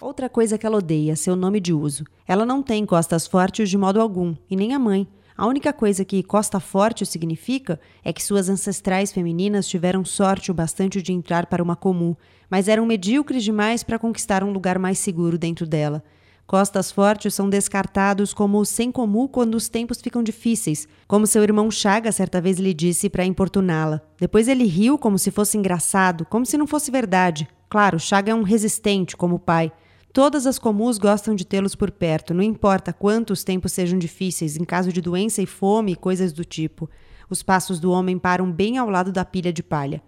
[0.00, 2.04] Outra coisa que ela odeia, seu nome de uso.
[2.26, 5.06] Ela não tem costas fortes de modo algum, e nem a mãe.
[5.36, 10.54] A única coisa que Costa Forte significa é que suas ancestrais femininas tiveram sorte o
[10.54, 12.14] bastante de entrar para uma comum,
[12.48, 16.04] mas eram medíocres demais para conquistar um lugar mais seguro dentro dela.
[16.46, 21.68] Costas Fortes são descartados como sem comum quando os tempos ficam difíceis, como seu irmão
[21.68, 24.00] Chaga certa vez lhe disse para importuná-la.
[24.20, 27.48] Depois ele riu como se fosse engraçado, como se não fosse verdade.
[27.68, 29.72] Claro, Chaga é um resistente, como pai.
[30.14, 34.62] Todas as comuns gostam de tê-los por perto, não importa quantos tempos sejam difíceis, em
[34.62, 36.88] caso de doença e fome e coisas do tipo.
[37.28, 40.00] Os passos do homem param bem ao lado da pilha de palha.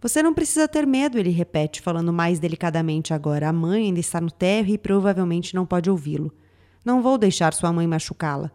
[0.00, 3.48] Você não precisa ter medo, ele repete, falando mais delicadamente agora.
[3.48, 6.32] A mãe ainda está no térreo e provavelmente não pode ouvi-lo.
[6.84, 8.52] Não vou deixar sua mãe machucá-la.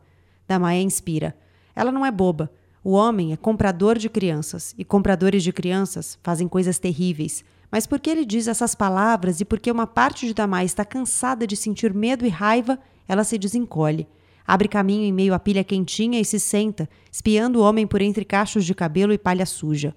[0.47, 1.35] Damaé inspira.
[1.75, 2.49] Ela não é boba.
[2.81, 7.43] O homem é comprador de crianças, e compradores de crianças fazem coisas terríveis.
[7.73, 11.55] Mas porque ele diz essas palavras e porque uma parte de Damaé está cansada de
[11.55, 14.07] sentir medo e raiva, ela se desencolhe.
[14.45, 18.23] Abre caminho em meio à pilha quentinha e se senta, espiando o homem por entre
[18.25, 19.95] cachos de cabelo e palha suja.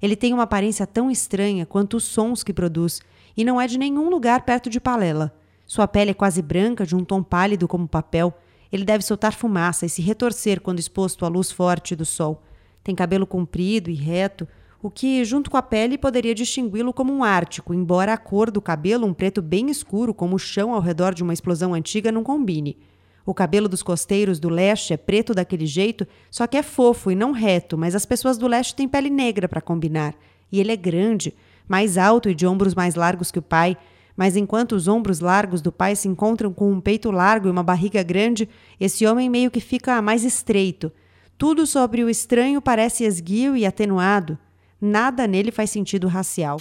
[0.00, 3.00] Ele tem uma aparência tão estranha quanto os sons que produz,
[3.36, 5.36] e não é de nenhum lugar perto de Palela.
[5.66, 8.32] Sua pele é quase branca, de um tom pálido como papel.
[8.70, 12.44] Ele deve soltar fumaça e se retorcer quando exposto à luz forte do sol.
[12.84, 14.46] Tem cabelo comprido e reto,
[14.82, 18.60] o que, junto com a pele, poderia distingui-lo como um ártico, embora a cor do
[18.60, 22.22] cabelo, um preto bem escuro, como o chão ao redor de uma explosão antiga, não
[22.22, 22.76] combine.
[23.24, 27.16] O cabelo dos costeiros do leste é preto daquele jeito, só que é fofo e
[27.16, 30.14] não reto, mas as pessoas do leste têm pele negra para combinar.
[30.52, 31.34] E ele é grande,
[31.66, 33.76] mais alto e de ombros mais largos que o pai.
[34.16, 37.64] Mas enquanto os ombros largos do pai se encontram com um peito largo e uma
[37.64, 40.92] barriga grande, esse homem meio que fica mais estreito.
[41.36, 44.38] Tudo sobre o estranho parece esguio e atenuado.
[44.86, 46.58] Nada nele faz sentido racial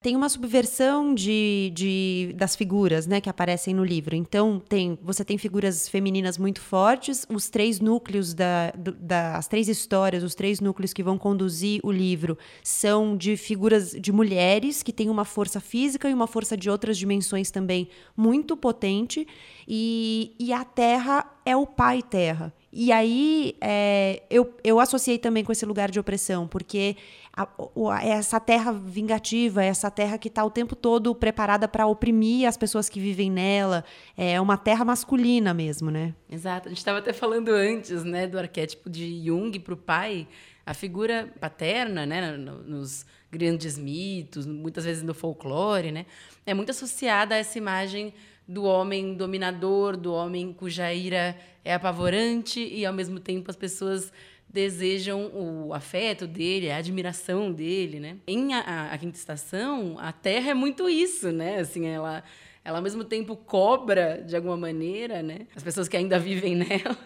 [0.00, 4.14] tem uma subversão de, de, das figuras né, que aparecem no livro.
[4.14, 10.22] Então, tem você tem figuras femininas muito fortes, os três núcleos da, das três histórias,
[10.22, 15.10] os três núcleos que vão conduzir o livro são de figuras de mulheres que têm
[15.10, 19.26] uma força física e uma força de outras dimensões também muito potente.
[19.66, 22.54] E, e a Terra é o pai Terra.
[22.72, 26.96] E aí é, eu, eu associei também com esse lugar de opressão, porque
[27.34, 27.48] a,
[27.92, 32.56] a, essa terra vingativa, essa terra que está o tempo todo preparada para oprimir as
[32.56, 33.84] pessoas que vivem nela,
[34.16, 36.14] é uma terra masculina mesmo, né?
[36.30, 36.68] Exato.
[36.68, 40.28] A gente estava até falando antes, né, do arquétipo de Jung para o pai,
[40.66, 46.04] a figura paterna, né, nos grandes mitos, muitas vezes no folclore, né,
[46.44, 48.12] é muito associada a essa imagem
[48.48, 54.10] do homem dominador, do homem cuja ira é apavorante e ao mesmo tempo as pessoas
[54.48, 55.30] desejam
[55.66, 58.16] o afeto dele, a admiração dele, né?
[58.26, 61.58] Em a, a, quinta estação, a Terra é muito isso, né?
[61.58, 62.24] Assim, ela
[62.64, 65.46] ela ao mesmo tempo cobra de alguma maneira, né?
[65.54, 66.98] As pessoas que ainda vivem nela.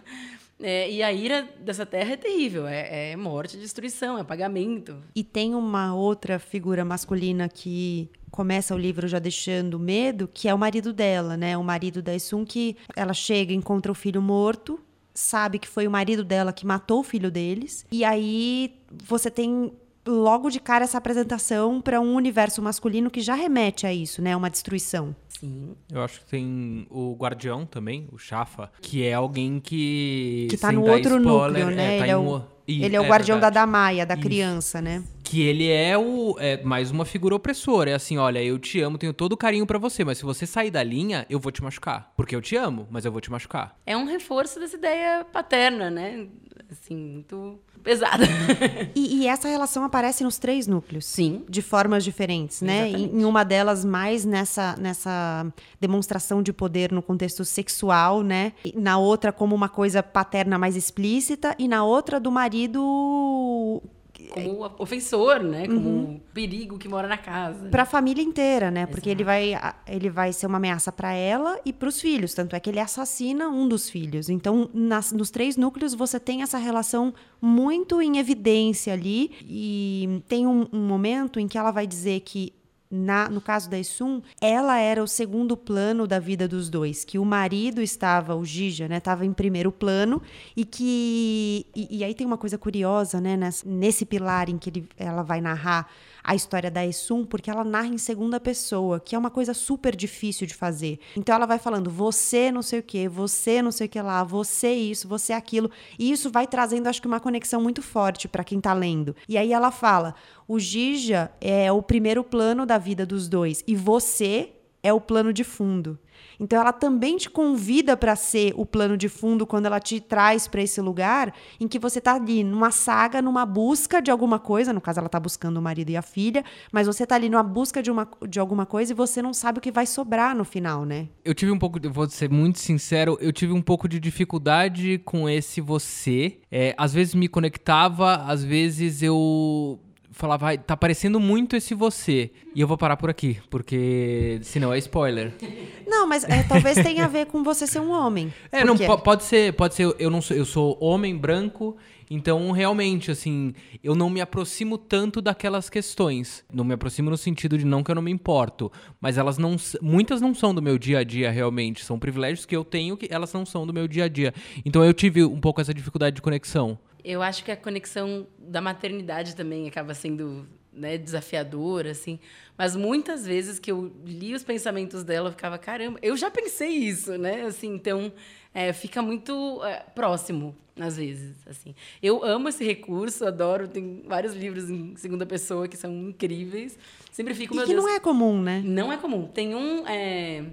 [0.63, 4.97] É, e a ira dessa terra é terrível, é, é morte, destruição, é pagamento.
[5.15, 10.55] E tem uma outra figura masculina que começa o livro já deixando medo, que é
[10.55, 11.57] o marido dela, né?
[11.57, 14.81] O marido da Isun, que ela chega, encontra o filho morto,
[15.15, 17.85] sabe que foi o marido dela que matou o filho deles.
[17.91, 19.73] E aí você tem
[20.07, 24.37] logo de cara essa apresentação para um universo masculino que já remete a isso, né?
[24.37, 25.15] Uma destruição.
[25.29, 25.75] Sim.
[25.91, 30.47] Eu acho que tem o Guardião também, o Chafa, que é alguém que.
[30.51, 31.97] Que tá no outro spoiler, núcleo, né?
[31.97, 33.55] É, tá ele, é o, ele é o é guardião verdade.
[33.55, 34.23] da Damaia, da Isso.
[34.23, 35.03] criança, né?
[35.25, 37.91] Que ele é o é mais uma figura opressora.
[37.91, 40.47] É assim, olha, eu te amo, tenho todo o carinho para você, mas se você
[40.47, 42.13] sair da linha, eu vou te machucar.
[42.17, 43.77] Porque eu te amo, mas eu vou te machucar.
[43.85, 46.29] É um reforço dessa ideia paterna, né?
[46.73, 48.25] Assim, muito pesada.
[48.95, 51.05] e, e, essa relação aparece nos três núcleos.
[51.05, 51.45] Sim.
[51.49, 52.89] De formas diferentes, né?
[52.89, 55.47] Em, em, uma delas, mais nessa, nessa
[55.79, 58.55] demonstração de poder no contexto sexual, né?
[58.65, 63.83] E na outra, como uma coisa paterna mais explícita, e na outra, do marido
[64.31, 65.67] como ofensor, né?
[65.67, 66.21] Como uhum.
[66.33, 67.69] perigo que mora na casa.
[67.69, 68.87] Para a família inteira, né?
[68.87, 69.53] Porque ele vai,
[69.87, 72.35] ele vai ser uma ameaça para ela e para os filhos.
[72.35, 74.29] Tanto é que ele assassina um dos filhos.
[74.29, 79.31] Então, nas, nos três núcleos, você tem essa relação muito em evidência ali.
[79.45, 82.53] E tem um, um momento em que ela vai dizer que
[82.93, 87.19] na, no caso da Issun, ela era o segundo plano da vida dos dois, que
[87.19, 90.21] o marido estava, o Gija, né, estava em primeiro plano
[90.55, 94.69] e que e, e, aí tem uma coisa curiosa, né, nesse, nesse pilar em que
[94.69, 95.89] ele, ela vai narrar
[96.23, 99.97] a história da Essum, porque ela narra em segunda pessoa, que é uma coisa super
[99.97, 100.99] difícil de fazer.
[101.17, 104.23] Então ela vai falando você não sei o que, você não sei o que lá,
[104.23, 108.45] você isso, você aquilo, e isso vai trazendo acho que uma conexão muito forte para
[108.45, 109.15] quem tá lendo.
[109.29, 110.15] E aí ela fala:
[110.47, 114.51] "O Gija é o primeiro plano da vida dos dois e você
[114.83, 115.99] é o plano de fundo".
[116.39, 120.49] Então ela também te convida para ser o plano de fundo quando ela te traz
[120.49, 124.73] para esse lugar em que você está ali numa saga, numa busca de alguma coisa,
[124.73, 127.43] no caso ela está buscando o marido e a filha, mas você está ali numa
[127.43, 130.45] busca de, uma, de alguma coisa e você não sabe o que vai sobrar no
[130.45, 131.09] final, né?
[131.25, 135.29] Eu tive um pouco, vou ser muito sincero, eu tive um pouco de dificuldade com
[135.29, 136.39] esse você.
[136.51, 139.81] É, às vezes me conectava, às vezes eu
[140.23, 142.31] falar, vai, tá parecendo muito esse você.
[142.55, 145.33] E eu vou parar por aqui, porque senão é spoiler.
[145.85, 148.33] Não, mas é, talvez tenha a ver com você ser um homem.
[148.51, 151.77] É, não, pode ser, pode ser, eu não sou, eu sou homem branco,
[152.11, 156.45] então realmente, assim, eu não me aproximo tanto daquelas questões.
[156.53, 159.57] Não me aproximo no sentido de não que eu não me importo, mas elas não,
[159.83, 163.09] muitas não são do meu dia a dia realmente, são privilégios que eu tenho que
[163.11, 164.33] elas não são do meu dia a dia.
[164.65, 166.79] Então eu tive um pouco essa dificuldade de conexão.
[167.05, 172.19] Eu acho que a conexão da maternidade também acaba sendo né, desafiadora, assim.
[172.57, 176.71] Mas muitas vezes que eu li os pensamentos dela, eu ficava, caramba, eu já pensei
[176.71, 177.43] isso, né?
[177.43, 178.13] Assim, então,
[178.55, 181.75] é, fica muito é, próximo, às vezes, assim.
[182.03, 186.79] Eu amo esse recurso, adoro, tem vários livros em segunda pessoa que são incríveis.
[187.11, 187.85] Sempre fico, e meu que Deus...
[187.85, 188.63] não é comum, né?
[188.65, 189.27] Não é comum.
[189.27, 189.87] Tem um...
[189.87, 190.45] É,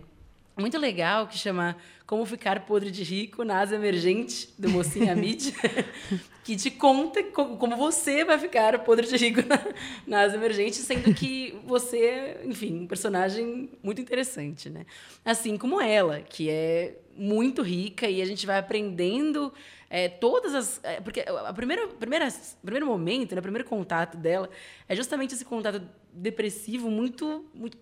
[0.59, 5.53] muito legal que chama Como Ficar Podre de Rico na Asa Emergente, do Mocinho Amid,
[6.49, 9.59] que te conta como você vai ficar podre de rico na,
[10.07, 14.87] na Asa Emergente, sendo que você, enfim, um personagem muito interessante, né?
[15.23, 19.53] Assim como ela, que é muito rica e a gente vai aprendendo
[19.89, 20.79] é, todas as.
[20.83, 22.27] É, porque a primeira, primeira,
[22.63, 24.49] primeiro momento, né, o primeiro contato dela
[24.87, 27.77] é justamente esse contato depressivo muito, muito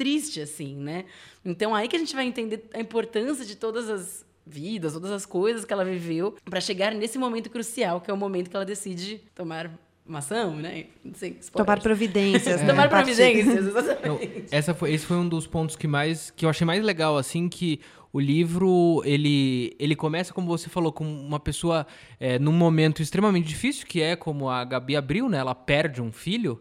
[0.00, 1.04] triste, assim, né?
[1.44, 5.26] Então, aí que a gente vai entender a importância de todas as vidas, todas as
[5.26, 8.64] coisas que ela viveu, para chegar nesse momento crucial, que é o momento que ela
[8.64, 9.70] decide tomar
[10.06, 10.86] uma ação, né?
[11.12, 12.62] Sei, Tomar providências.
[12.62, 12.66] É.
[12.66, 14.46] Tomar providências, exatamente.
[14.50, 17.46] Essa foi, esse foi um dos pontos que mais que eu achei mais legal, assim,
[17.46, 17.78] que
[18.10, 21.86] o livro ele, ele começa, como você falou, com uma pessoa
[22.18, 25.36] é, num momento extremamente difícil, que é como a Gabi abriu, né?
[25.36, 26.58] Ela perde um filho.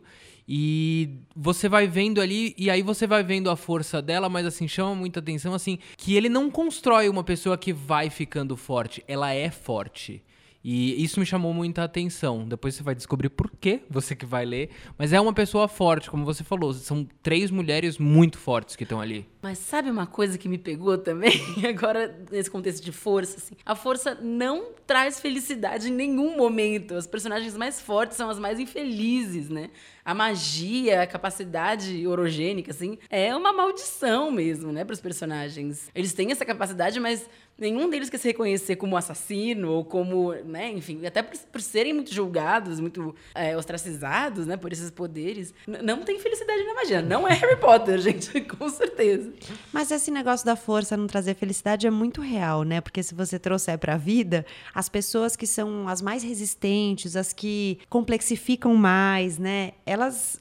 [0.51, 4.67] E você vai vendo ali, e aí você vai vendo a força dela, mas assim,
[4.67, 9.31] chama muita atenção, assim, que ele não constrói uma pessoa que vai ficando forte, ela
[9.31, 10.23] é forte.
[10.63, 12.45] E isso me chamou muita atenção.
[12.45, 14.69] Depois você vai descobrir por quê, você que vai ler.
[14.97, 16.73] Mas é uma pessoa forte, como você falou.
[16.73, 19.25] São três mulheres muito fortes que estão ali.
[19.41, 21.31] Mas sabe uma coisa que me pegou também,
[21.65, 23.37] agora nesse contexto de força?
[23.37, 23.55] Assim?
[23.65, 26.95] A força não traz felicidade em nenhum momento.
[26.95, 29.69] As personagens mais fortes são as mais infelizes, né?
[30.03, 35.89] A magia, a capacidade orogênica, assim, é uma maldição mesmo, né, para os personagens.
[35.93, 37.27] Eles têm essa capacidade, mas
[37.59, 41.93] nenhum deles quer se reconhecer como assassino ou como, né, enfim, até por, por serem
[41.93, 45.53] muito julgados, muito é, ostracizados, né, por esses poderes.
[45.67, 47.01] Não tem felicidade na magia.
[47.01, 49.31] Não é Harry Potter, gente, com certeza.
[49.71, 52.81] Mas esse negócio da força não trazer felicidade é muito real, né?
[52.81, 57.33] Porque se você trouxer para a vida, as pessoas que são as mais resistentes, as
[57.33, 59.73] que complexificam mais, né?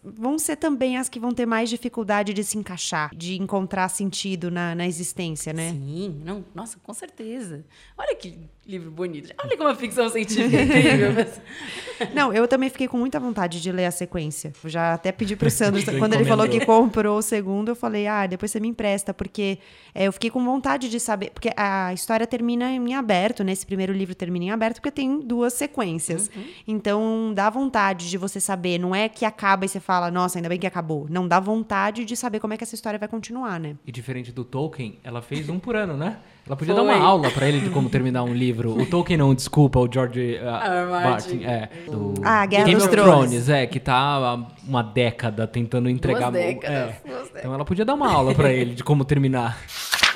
[0.03, 4.51] Vão ser também as que vão ter mais dificuldade de se encaixar, de encontrar sentido
[4.51, 5.73] na, na existência, né?
[5.73, 7.65] Sim, não, nossa, com certeza.
[7.97, 8.39] Olha que
[8.69, 9.33] livro bonito.
[9.43, 11.27] Olha como a ficção científica é incrível.
[12.15, 14.53] Não, eu também fiquei com muita vontade de ler a sequência.
[14.63, 18.07] Eu já até pedi pro Sandro, quando ele falou que comprou o segundo, eu falei,
[18.07, 19.59] ah, depois você me empresta, porque
[19.95, 23.53] é, eu fiquei com vontade de saber, porque a história termina em aberto, né?
[23.53, 26.31] Esse primeiro livro termina em aberto, porque tem duas sequências.
[26.37, 26.45] Uhum.
[26.69, 30.49] Então, dá vontade de você saber, não é que acaba e você fala, nossa, ainda
[30.49, 31.07] bem que acabou.
[31.09, 33.77] Não, dá vontade de saber como é que essa história vai continuar, né?
[33.87, 36.19] E diferente do Tolkien, ela fez um por ano, né?
[36.49, 36.83] Ela podia Foi.
[36.83, 38.73] dar uma aula para ele de como terminar um livro.
[38.73, 41.45] O Tolkien não, desculpa, o George uh, Martin.
[41.45, 43.49] É, do ah, Guerra Game dos of Thrones.
[43.51, 46.31] É, que tá há uma década tentando entregar...
[46.31, 46.85] Duas décadas, é.
[46.85, 47.33] duas décadas.
[47.37, 49.59] Então ela podia dar uma aula para ele de como terminar.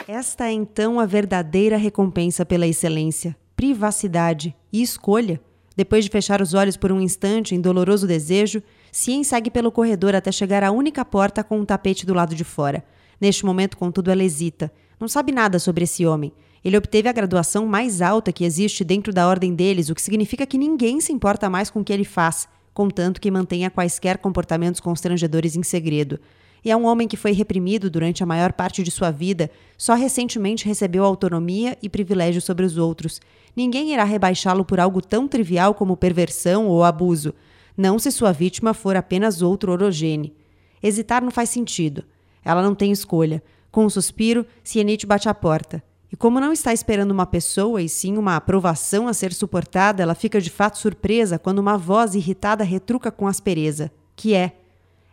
[0.08, 5.38] Esta é então a verdadeira recompensa pela excelência, privacidade e escolha.
[5.76, 10.14] Depois de fechar os olhos por um instante em doloroso desejo, Cien segue pelo corredor
[10.14, 12.82] até chegar à única porta com um tapete do lado de fora.
[13.20, 16.32] Neste momento, contudo, ela hesita não sabe nada sobre esse homem.
[16.64, 20.46] Ele obteve a graduação mais alta que existe dentro da ordem deles, o que significa
[20.46, 24.80] que ninguém se importa mais com o que ele faz, contanto que mantenha quaisquer comportamentos
[24.80, 26.20] constrangedores em segredo.
[26.64, 29.94] E é um homem que foi reprimido durante a maior parte de sua vida, só
[29.94, 33.20] recentemente recebeu autonomia e privilégio sobre os outros.
[33.56, 37.34] Ninguém irá rebaixá-lo por algo tão trivial como perversão ou abuso,
[37.76, 40.32] não se sua vítima for apenas outro orogene.
[40.80, 42.04] Hesitar não faz sentido.
[42.44, 43.42] Ela não tem escolha.
[43.72, 45.82] Com um suspiro, Cienite bate à porta.
[46.12, 50.14] E como não está esperando uma pessoa e sim uma aprovação a ser suportada, ela
[50.14, 54.52] fica de fato surpresa quando uma voz irritada retruca com aspereza: Que é?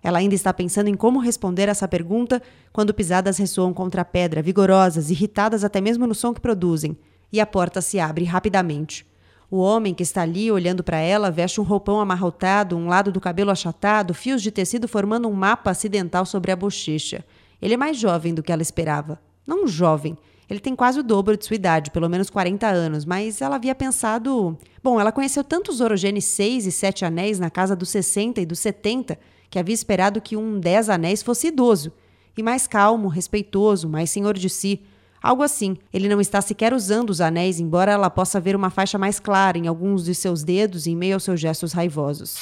[0.03, 2.41] Ela ainda está pensando em como responder essa pergunta
[2.73, 6.97] quando pisadas ressoam contra a pedra, vigorosas, irritadas até mesmo no som que produzem,
[7.31, 9.07] e a porta se abre rapidamente.
[9.49, 13.21] O homem que está ali olhando para ela veste um roupão amarrotado, um lado do
[13.21, 17.23] cabelo achatado, fios de tecido formando um mapa acidental sobre a bochecha.
[17.61, 19.19] Ele é mais jovem do que ela esperava.
[19.45, 20.17] Não jovem,
[20.49, 23.75] Ele tem quase o dobro de sua idade, pelo menos 40 anos, mas ela havia
[23.75, 24.57] pensado.
[24.83, 28.59] Bom, ela conheceu tantos Orogenes 6 e 7 anéis na casa dos 60 e dos
[28.59, 29.17] 70
[29.49, 31.91] que havia esperado que um 10 anéis fosse idoso
[32.37, 34.81] e mais calmo, respeitoso, mais senhor de si.
[35.21, 35.75] Algo assim.
[35.91, 39.57] Ele não está sequer usando os anéis, embora ela possa ver uma faixa mais clara
[39.57, 42.37] em alguns de seus dedos em meio aos seus gestos raivosos.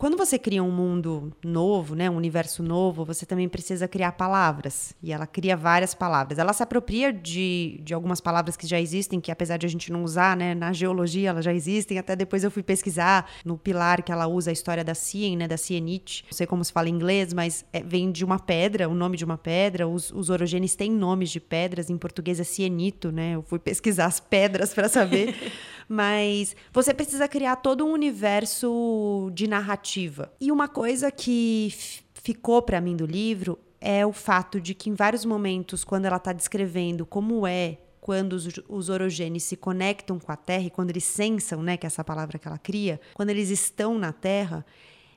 [0.00, 4.94] Quando você cria um mundo novo, né, um universo novo, você também precisa criar palavras.
[5.02, 6.38] E ela cria várias palavras.
[6.38, 9.92] Ela se apropria de, de algumas palavras que já existem, que apesar de a gente
[9.92, 11.98] não usar, né, na geologia elas já existem.
[11.98, 15.46] Até depois eu fui pesquisar no pilar que ela usa a história da cien, né,
[15.46, 16.24] da cienite.
[16.30, 19.18] Não sei como se fala em inglês, mas é, vem de uma pedra, o nome
[19.18, 19.86] de uma pedra.
[19.86, 21.90] Os, os orogenes têm nomes de pedras.
[21.90, 23.34] Em português é cienito, né?
[23.34, 25.34] Eu fui pesquisar as pedras para saber.
[25.90, 30.32] mas você precisa criar todo um universo de narrativa.
[30.40, 31.74] E uma coisa que
[32.14, 36.18] ficou para mim do livro é o fato de que em vários momentos, quando ela
[36.18, 40.90] está descrevendo como é quando os, os orogenes se conectam com a Terra e quando
[40.90, 44.64] eles sensam, né, que é essa palavra que ela cria, quando eles estão na Terra,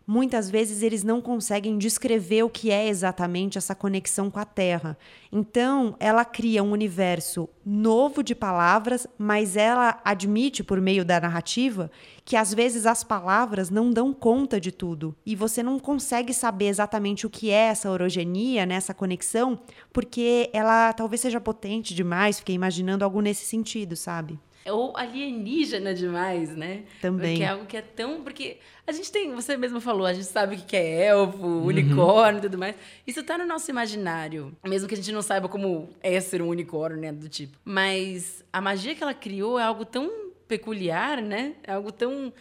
[0.06, 4.98] muitas vezes eles não conseguem descrever o que é exatamente essa conexão com a Terra.
[5.32, 11.90] Então, ela cria um universo novo de palavras, mas ela admite, por meio da narrativa,
[12.26, 15.16] que às vezes as palavras não dão conta de tudo.
[15.26, 19.60] E você não consegue saber exatamente o que é essa orogenia, né, essa conexão,
[19.92, 22.40] porque ela talvez seja potente demais.
[22.40, 24.40] Fiquei imaginando algo nesse sentido, sabe?
[24.66, 26.84] Ou alienígena demais, né?
[27.02, 27.32] Também.
[27.32, 28.24] Porque é algo que é tão.
[28.24, 31.66] Porque a gente tem, você mesmo falou, a gente sabe o que é elfo, uhum.
[31.66, 32.76] unicórnio e tudo mais.
[33.06, 34.56] Isso tá no nosso imaginário.
[34.64, 37.12] Mesmo que a gente não saiba como é ser um unicórnio, né?
[37.12, 37.58] Do tipo.
[37.64, 41.54] Mas a magia que ela criou é algo tão peculiar, né?
[41.64, 42.32] É algo tão.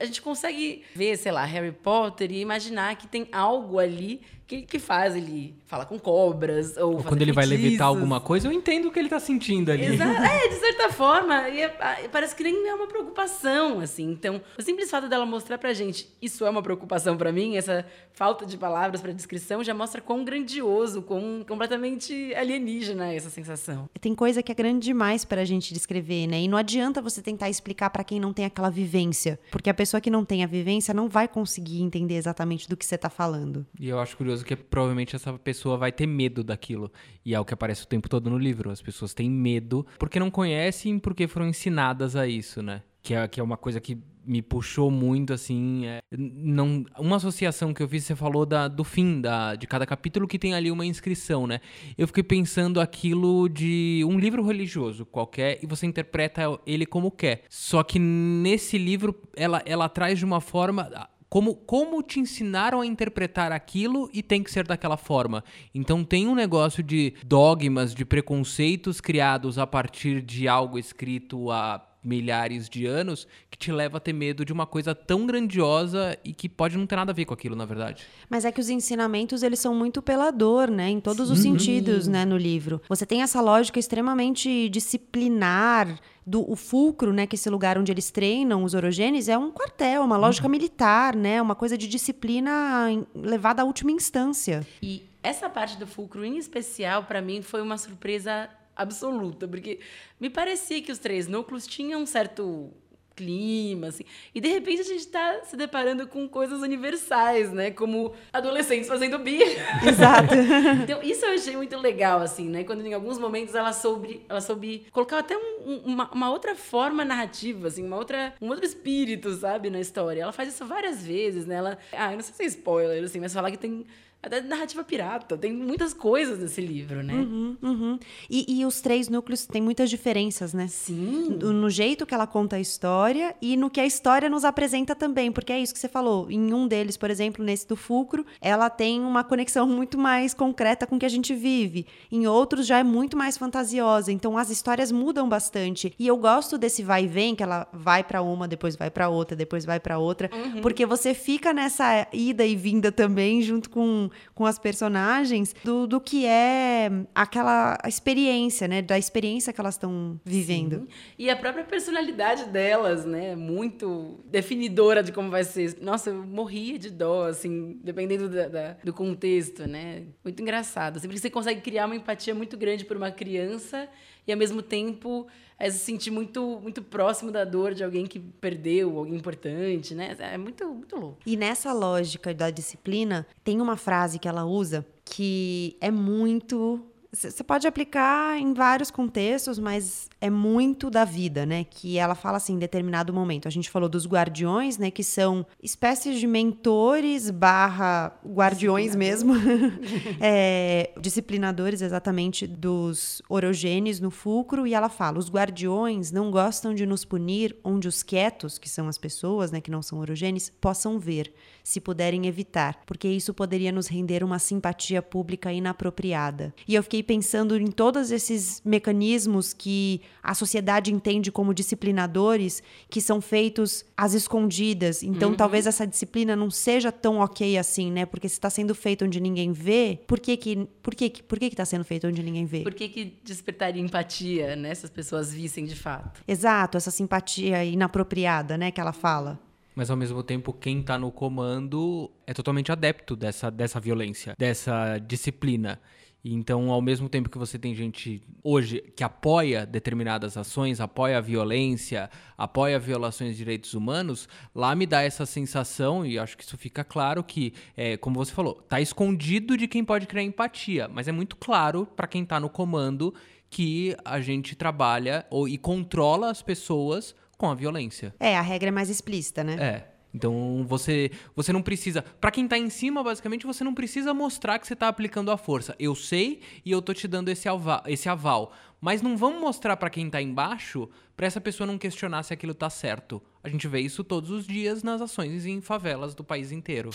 [0.00, 4.62] A gente consegue ver, sei lá, Harry Potter e imaginar que tem algo ali que,
[4.62, 8.52] que faz ele falar com cobras ou, ou quando ele vai levitar alguma coisa, eu
[8.52, 9.86] entendo o que ele tá sentindo ali.
[9.86, 10.12] Exato.
[10.32, 11.68] É, de certa forma, e é,
[12.10, 14.10] parece que nem é uma preocupação, assim.
[14.10, 17.84] Então, o simples fato dela mostrar pra gente, isso é uma preocupação para mim, essa
[18.12, 23.88] falta de palavras para descrição já mostra quão grandioso, quão completamente alienígena é essa sensação.
[24.00, 26.40] Tem coisa que é grande demais pra gente descrever, né?
[26.40, 30.00] E não adianta você tentar explicar para quem não tem aquela vivência, porque a pessoa
[30.00, 33.66] que não tem a vivência não vai conseguir entender exatamente do que você tá falando.
[33.78, 36.92] E eu acho curioso que provavelmente essa pessoa vai ter medo daquilo.
[37.24, 38.70] E é o que aparece o tempo todo no livro.
[38.70, 42.82] As pessoas têm medo porque não conhecem, porque foram ensinadas a isso, né?
[43.02, 45.86] Que é, que é uma coisa que me puxou muito, assim.
[45.86, 49.84] É, não, uma associação que eu fiz, você falou da, do fim da, de cada
[49.84, 51.60] capítulo que tem ali uma inscrição, né?
[51.96, 57.42] Eu fiquei pensando aquilo de um livro religioso qualquer e você interpreta ele como quer.
[57.48, 60.88] Só que nesse livro ela, ela traz de uma forma
[61.32, 65.42] como, como te ensinaram a interpretar aquilo e tem que ser daquela forma.
[65.74, 71.88] Então tem um negócio de dogmas, de preconceitos criados a partir de algo escrito há
[72.04, 76.34] milhares de anos que te leva a ter medo de uma coisa tão grandiosa e
[76.34, 78.04] que pode não ter nada a ver com aquilo, na verdade.
[78.28, 80.90] Mas é que os ensinamentos, eles são muito pela dor, né?
[80.90, 82.82] Em todos os sentidos, né, no livro.
[82.88, 87.90] Você tem essa lógica extremamente disciplinar do o fulcro, né, que é esse lugar onde
[87.90, 90.52] eles treinam os orogenes é um quartel, uma lógica uhum.
[90.52, 94.66] militar, né, uma coisa de disciplina levada à última instância.
[94.80, 99.80] E essa parte do fulcro em especial para mim foi uma surpresa absoluta, porque
[100.20, 102.72] me parecia que os três núcleos tinham um certo
[103.14, 104.04] clima, assim.
[104.34, 107.70] E de repente a gente está se deparando com coisas universais, né?
[107.70, 109.62] Como adolescentes fazendo birra.
[109.86, 110.34] Exato.
[110.82, 112.64] então, isso eu achei muito legal, assim, né?
[112.64, 117.04] Quando em alguns momentos ela soube, ela soube colocar até um, uma, uma, outra forma
[117.04, 120.22] narrativa, assim, uma outra, um outro espírito, sabe, na história.
[120.22, 121.56] Ela faz isso várias vezes, né?
[121.56, 123.84] Ela, ah, eu não sei se é spoiler, assim, mas falar que tem
[124.22, 125.36] até narrativa pirata.
[125.36, 127.12] Tem muitas coisas nesse livro, né?
[127.12, 127.98] Uhum, uhum.
[128.30, 130.68] E, e, os três núcleos têm muitas diferenças, né?
[130.68, 131.38] Sim.
[131.40, 134.94] No, no, jeito que ela conta a história e no que a história nos apresenta
[134.94, 135.32] também.
[135.32, 136.30] Porque é isso que você falou.
[136.30, 140.86] Em um deles, por exemplo, nesse do Fulcro, ela tem uma conexão muito mais concreta
[140.86, 141.84] com o que a gente vive.
[142.10, 144.12] Em outros, já é muito mais fantasiosa.
[144.12, 145.92] Então, as histórias mudam bastante.
[145.98, 149.08] E eu gosto desse vai e vem, que ela vai para uma, depois vai para
[149.08, 150.30] outra, depois vai para outra.
[150.32, 150.60] Uhum.
[150.60, 156.00] Porque você fica nessa ida e vinda também, junto com com as personagens do, do
[156.00, 158.82] que é aquela experiência, né?
[158.82, 160.80] Da experiência que elas estão vivendo.
[160.80, 160.88] Sim.
[161.18, 163.34] E a própria personalidade delas, né?
[163.36, 165.76] Muito definidora de como vai ser.
[165.80, 170.04] Nossa, eu morria de dó, assim, dependendo da, da, do contexto, né?
[170.24, 171.00] Muito engraçado.
[171.00, 173.88] Sempre que você consegue criar uma empatia muito grande por uma criança
[174.26, 175.26] e ao mesmo tempo
[175.58, 180.16] é se sentir muito, muito próximo da dor de alguém que perdeu alguém importante, né?
[180.18, 181.18] É muito, muito louco.
[181.24, 186.84] E nessa lógica da disciplina, tem uma frase que ela usa que é muito
[187.14, 191.64] Você pode aplicar em vários contextos, mas é muito da vida, né?
[191.64, 193.46] Que ela fala assim, em determinado momento.
[193.46, 194.90] A gente falou dos guardiões, né?
[194.90, 199.34] Que são espécies de mentores barra guardiões mesmo.
[200.22, 204.66] é, disciplinadores, exatamente, dos orogênios no fulcro.
[204.66, 208.88] E ela fala, os guardiões não gostam de nos punir onde os quietos, que são
[208.88, 209.60] as pessoas, né?
[209.60, 211.30] Que não são orogênios, possam ver,
[211.62, 212.80] se puderem evitar.
[212.86, 216.54] Porque isso poderia nos render uma simpatia pública inapropriada.
[216.66, 223.00] E eu fiquei pensando em todos esses mecanismos que a sociedade entende como disciplinadores, que
[223.00, 225.02] são feitos às escondidas.
[225.02, 225.36] Então, uhum.
[225.36, 228.06] talvez essa disciplina não seja tão ok assim, né?
[228.06, 231.46] Porque se está sendo feito onde ninguém vê, por que que por que por que
[231.46, 232.60] está sendo feito onde ninguém vê?
[232.60, 234.74] Por que que despertaria empatia, né?
[234.74, 236.22] Se as pessoas vissem de fato.
[236.26, 238.70] Exato, essa simpatia inapropriada, né?
[238.70, 239.40] Que ela fala.
[239.74, 244.98] Mas ao mesmo tempo, quem está no comando é totalmente adepto dessa, dessa violência, dessa
[244.98, 245.80] disciplina.
[246.24, 251.20] Então, ao mesmo tempo que você tem gente hoje que apoia determinadas ações, apoia a
[251.20, 252.08] violência,
[252.38, 256.84] apoia violações de direitos humanos, lá me dá essa sensação, e acho que isso fica
[256.84, 261.12] claro, que, é, como você falou, está escondido de quem pode criar empatia, mas é
[261.12, 263.12] muito claro para quem está no comando
[263.50, 268.14] que a gente trabalha ou, e controla as pessoas com a violência.
[268.20, 269.56] É, a regra é mais explícita, né?
[269.60, 269.91] É.
[270.14, 274.58] Então você você não precisa, para quem tá em cima, basicamente você não precisa mostrar
[274.58, 275.74] que você tá aplicando a força.
[275.78, 278.52] Eu sei e eu tô te dando esse aval, esse aval.
[278.80, 282.52] Mas não vamos mostrar para quem tá embaixo, para essa pessoa não questionar se aquilo
[282.52, 283.22] tá certo.
[283.42, 286.90] A gente vê isso todos os dias nas ações em favelas do país inteiro.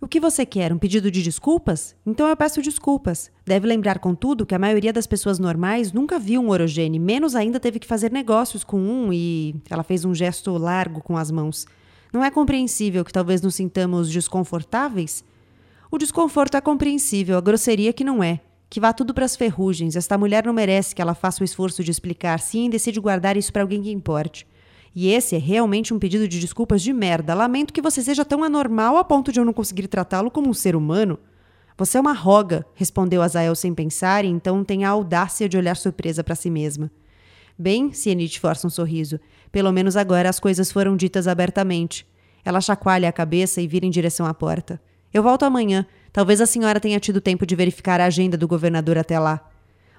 [0.00, 0.70] O que você quer?
[0.70, 1.96] Um pedido de desculpas?
[2.04, 3.30] Então eu peço desculpas.
[3.46, 7.58] Deve lembrar, contudo, que a maioria das pessoas normais nunca viu um orogene, menos ainda
[7.58, 11.64] teve que fazer negócios com um e ela fez um gesto largo com as mãos.
[12.14, 15.24] Não é compreensível que talvez nos sintamos desconfortáveis?
[15.90, 18.38] O desconforto é compreensível, a grosseria que não é.
[18.70, 19.96] Que vá tudo para as ferrugens.
[19.96, 23.52] Esta mulher não merece que ela faça o esforço de explicar, sim, decide guardar isso
[23.52, 24.46] para alguém que importe.
[24.94, 27.34] E esse é realmente um pedido de desculpas de merda.
[27.34, 30.54] Lamento que você seja tão anormal a ponto de eu não conseguir tratá-lo como um
[30.54, 31.18] ser humano.
[31.76, 35.76] Você é uma roga, respondeu Azael sem pensar, e então tem a audácia de olhar
[35.76, 36.92] surpresa para si mesma.
[37.56, 39.20] Bem, Cienite força um sorriso.
[39.54, 42.04] Pelo menos agora as coisas foram ditas abertamente.
[42.44, 44.80] Ela chacoalha a cabeça e vira em direção à porta.
[45.12, 45.86] Eu volto amanhã.
[46.12, 49.48] Talvez a senhora tenha tido tempo de verificar a agenda do governador até lá.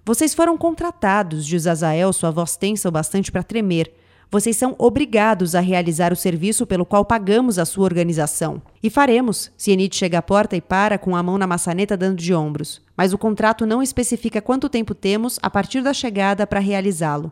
[0.03, 3.93] Vocês foram contratados, diz Azael, sua voz tensa o bastante para tremer.
[4.29, 8.61] Vocês são obrigados a realizar o serviço pelo qual pagamos a sua organização.
[8.83, 9.53] E faremos.
[9.55, 12.81] Cienite chega à porta e para, com a mão na maçaneta, dando de ombros.
[12.97, 17.31] Mas o contrato não especifica quanto tempo temos a partir da chegada para realizá-lo.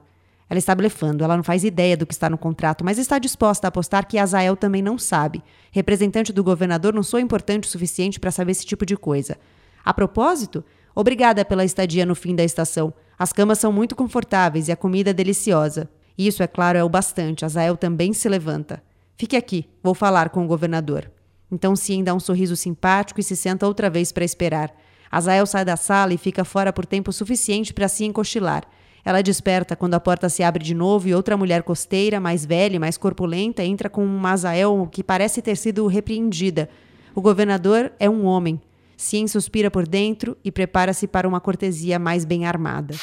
[0.53, 3.65] Ela está blefando, ela não faz ideia do que está no contrato, mas está disposta
[3.65, 5.43] a apostar que Azael também não sabe.
[5.71, 9.35] Representante do governador não sou importante o suficiente para saber esse tipo de coisa.
[9.83, 12.93] A propósito, obrigada pela estadia no fim da estação.
[13.17, 15.89] As camas são muito confortáveis e a comida é deliciosa.
[16.15, 17.43] Isso, é claro, é o bastante.
[17.43, 18.83] Azael também se levanta.
[19.17, 21.09] Fique aqui, vou falar com o governador.
[21.51, 24.71] Então Cien dá um sorriso simpático e se senta outra vez para esperar.
[25.09, 28.67] Azael sai da sala e fica fora por tempo suficiente para se encochilar.
[29.05, 32.77] Ela desperta quando a porta se abre de novo e outra mulher costeira, mais velha
[32.77, 36.69] e mais corpulenta, entra com um Mazael que parece ter sido repreendida.
[37.13, 38.61] O governador é um homem.
[38.95, 42.95] Cien suspira por dentro e prepara-se para uma cortesia mais bem armada.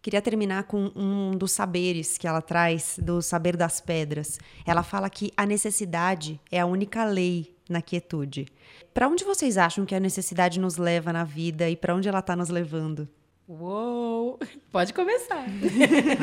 [0.00, 4.38] Queria terminar com um dos saberes que ela traz, do saber das pedras.
[4.66, 8.46] Ela fala que a necessidade é a única lei na quietude.
[8.92, 12.18] Para onde vocês acham que a necessidade nos leva na vida e para onde ela
[12.18, 13.08] está nos levando?
[13.46, 14.38] Uou!
[14.72, 15.44] Pode começar.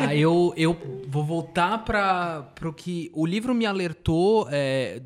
[0.07, 0.75] ah, eu, eu
[1.07, 4.47] vou voltar para o que o livro me alertou.
[4.51, 4.99] É,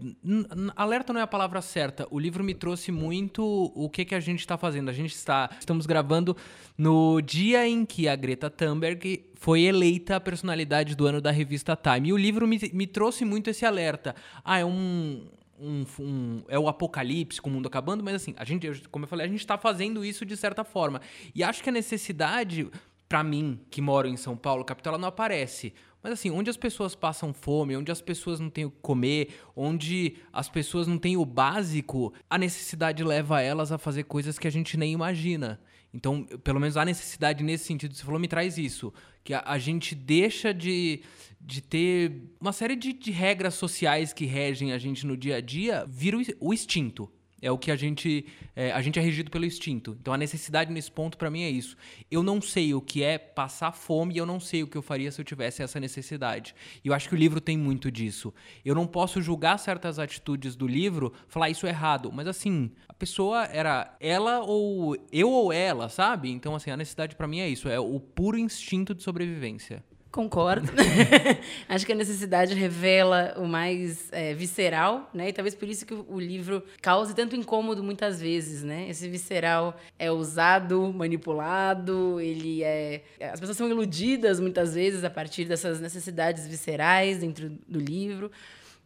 [0.77, 2.07] alerta não é a palavra certa.
[2.09, 3.43] O livro me trouxe muito
[3.75, 4.89] o que, que a gente está fazendo.
[4.89, 6.37] A gente está estamos gravando
[6.77, 11.75] no dia em que a Greta Thunberg foi eleita a personalidade do ano da revista
[11.75, 12.09] Time.
[12.09, 14.15] E o livro me, me trouxe muito esse alerta.
[14.43, 15.27] Ah, é um
[15.59, 19.09] um, um, é o apocalipse com o mundo acabando, mas assim, a gente, como eu
[19.09, 21.01] falei, a gente está fazendo isso de certa forma.
[21.33, 22.69] E acho que a necessidade,
[23.07, 25.73] para mim, que moro em São Paulo, capital, ela não aparece.
[26.03, 29.39] Mas assim, onde as pessoas passam fome, onde as pessoas não têm o que comer,
[29.55, 34.47] onde as pessoas não têm o básico, a necessidade leva elas a fazer coisas que
[34.47, 35.59] a gente nem imagina.
[35.95, 38.93] Então, pelo menos a necessidade nesse sentido, você falou, me traz isso.
[39.23, 41.01] Que a, a gente deixa de,
[41.39, 45.41] de ter uma série de, de, regras sociais que regem a gente no dia a
[45.41, 47.09] dia, vira o, o instinto.
[47.45, 48.25] É o que a gente.
[48.55, 49.95] É, a gente é regido pelo instinto.
[50.01, 51.77] Então a necessidade nesse ponto, para mim, é isso.
[52.09, 54.81] Eu não sei o que é passar fome e eu não sei o que eu
[54.81, 56.55] faria se eu tivesse essa necessidade.
[56.83, 58.33] E eu acho que o livro tem muito disso.
[58.65, 62.11] Eu não posso julgar certas atitudes do livro, falar isso é errado.
[62.11, 66.31] Mas assim, a pessoa era ela ou eu ou ela, sabe?
[66.31, 67.69] Então, assim, a necessidade para mim é isso.
[67.69, 69.83] É o puro instinto de sobrevivência.
[70.15, 70.71] Concordo.
[71.67, 75.27] Acho que a necessidade revela o mais é, visceral, né?
[75.27, 78.89] E talvez por isso que o livro cause tanto incômodo muitas vezes, né?
[78.89, 83.03] Esse visceral é usado, manipulado, ele é.
[83.19, 88.31] As pessoas são iludidas muitas vezes a partir dessas necessidades viscerais dentro do livro.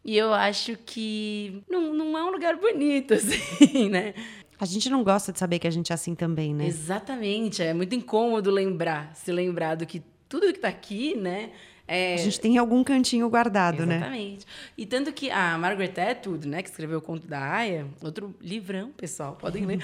[0.04, 4.14] E eu acho que não, não é um lugar bonito, assim, né?
[4.58, 6.66] A gente não gosta de saber que a gente é assim também, né?
[6.66, 7.62] Exatamente.
[7.62, 11.50] É muito incômodo lembrar, se lembrar do que tudo que está aqui, né?
[11.86, 12.14] É...
[12.14, 14.00] A gente tem algum cantinho guardado, Exatamente.
[14.00, 14.06] né?
[14.06, 14.46] Exatamente.
[14.78, 18.92] E tanto que a Margaret Atwood, né, que escreveu o Conto da Aya, outro livrão,
[18.92, 19.80] pessoal, podem ler.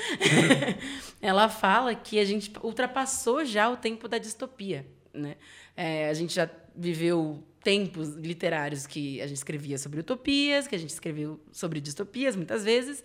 [1.20, 5.34] ela fala que a gente ultrapassou já o tempo da distopia, né?
[5.76, 10.78] É, a gente já viveu tempos literários que a gente escrevia sobre utopias, que a
[10.78, 13.02] gente escreveu sobre distopias muitas vezes,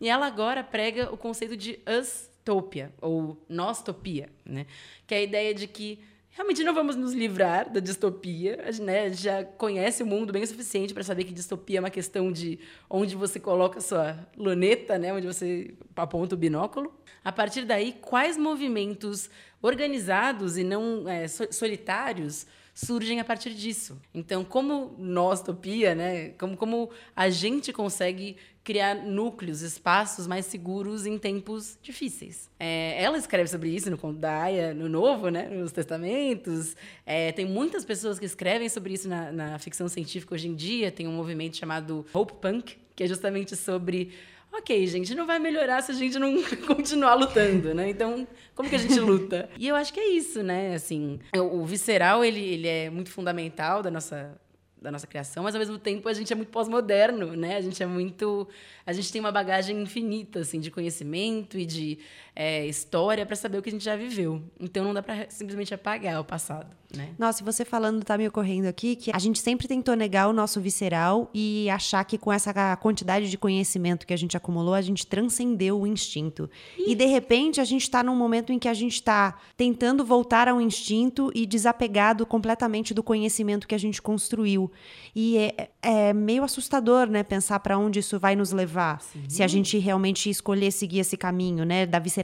[0.00, 4.66] e ela agora prega o conceito de ustopia ou nostopia, né?
[5.08, 5.98] Que é a ideia de que
[6.34, 9.12] realmente não vamos nos livrar da distopia, né?
[9.12, 12.58] Já conhece o mundo bem o suficiente para saber que distopia é uma questão de
[12.90, 15.12] onde você coloca a sua luneta, né?
[15.12, 16.92] Onde você aponta o binóculo.
[17.24, 19.30] A partir daí, quais movimentos
[19.62, 24.00] organizados e não é, solitários surgem a partir disso.
[24.12, 31.06] Então, como nós, Topia, né, como, como a gente consegue criar núcleos, espaços mais seguros
[31.06, 32.50] em tempos difíceis.
[32.58, 36.74] É, ela escreve sobre isso no Conto da Aya, no Novo, né, nos Testamentos.
[37.04, 40.90] É, tem muitas pessoas que escrevem sobre isso na, na ficção científica hoje em dia.
[40.90, 44.12] Tem um movimento chamado Hope Punk, que é justamente sobre
[44.58, 47.88] ok, gente, não vai melhorar se a gente não continuar lutando, né?
[47.88, 49.48] Então, como que a gente luta?
[49.58, 50.74] E eu acho que é isso, né?
[50.74, 54.38] Assim, o visceral, ele, ele é muito fundamental da nossa
[54.84, 57.56] da nossa criação, mas ao mesmo tempo a gente é muito pós-moderno, né?
[57.56, 58.46] A gente é muito,
[58.84, 61.98] a gente tem uma bagagem infinita assim de conhecimento e de
[62.36, 64.42] é, história para saber o que a gente já viveu.
[64.58, 67.10] Então não dá para simplesmente apagar o passado, né?
[67.16, 70.32] Nossa, e você falando tá me ocorrendo aqui que a gente sempre tentou negar o
[70.32, 74.82] nosso visceral e achar que com essa quantidade de conhecimento que a gente acumulou, a
[74.82, 76.50] gente transcendeu o instinto.
[76.76, 80.04] E, e de repente a gente está num momento em que a gente está tentando
[80.04, 84.72] voltar ao instinto e desapegado completamente do conhecimento que a gente construiu.
[85.14, 89.22] E é, é meio assustador, né, pensar para onde isso vai nos levar, Sim.
[89.28, 92.23] se a gente realmente escolher seguir esse caminho, né, da visceralidade.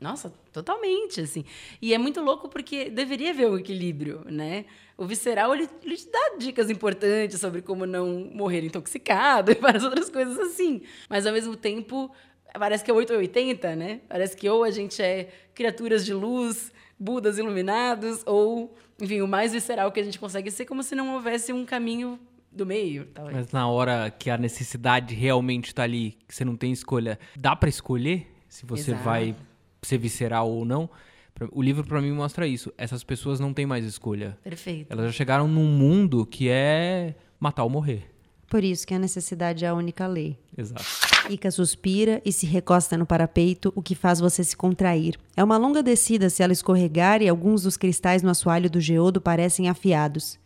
[0.00, 1.44] Nossa, totalmente, assim.
[1.82, 4.64] E é muito louco porque deveria haver um equilíbrio, né?
[4.96, 9.82] O visceral, ele, ele te dá dicas importantes sobre como não morrer intoxicado e várias
[9.82, 10.82] outras coisas assim.
[11.08, 12.12] Mas, ao mesmo tempo,
[12.56, 14.00] parece que é 8 ou 80, né?
[14.08, 19.52] Parece que ou a gente é criaturas de luz, budas iluminados, ou enfim, o mais
[19.52, 22.20] visceral que a gente consegue ser, como se não houvesse um caminho
[22.52, 23.06] do meio.
[23.06, 23.36] Talvez.
[23.36, 27.54] Mas na hora que a necessidade realmente está ali, que você não tem escolha, dá
[27.54, 29.04] para escolher se você Exato.
[29.04, 29.36] vai
[29.82, 30.88] ser visceral ou não?
[31.52, 32.72] O livro para mim mostra isso.
[32.76, 34.36] Essas pessoas não têm mais escolha.
[34.42, 34.90] Perfeito.
[34.90, 38.10] Elas já chegaram num mundo que é matar ou morrer.
[38.48, 40.38] Por isso que a necessidade é a única lei.
[40.56, 40.82] Exato.
[41.28, 45.16] Ica suspira e se recosta no parapeito, o que faz você se contrair.
[45.36, 49.20] É uma longa descida se ela escorregar e alguns dos cristais no assoalho do geodo
[49.20, 50.38] parecem afiados.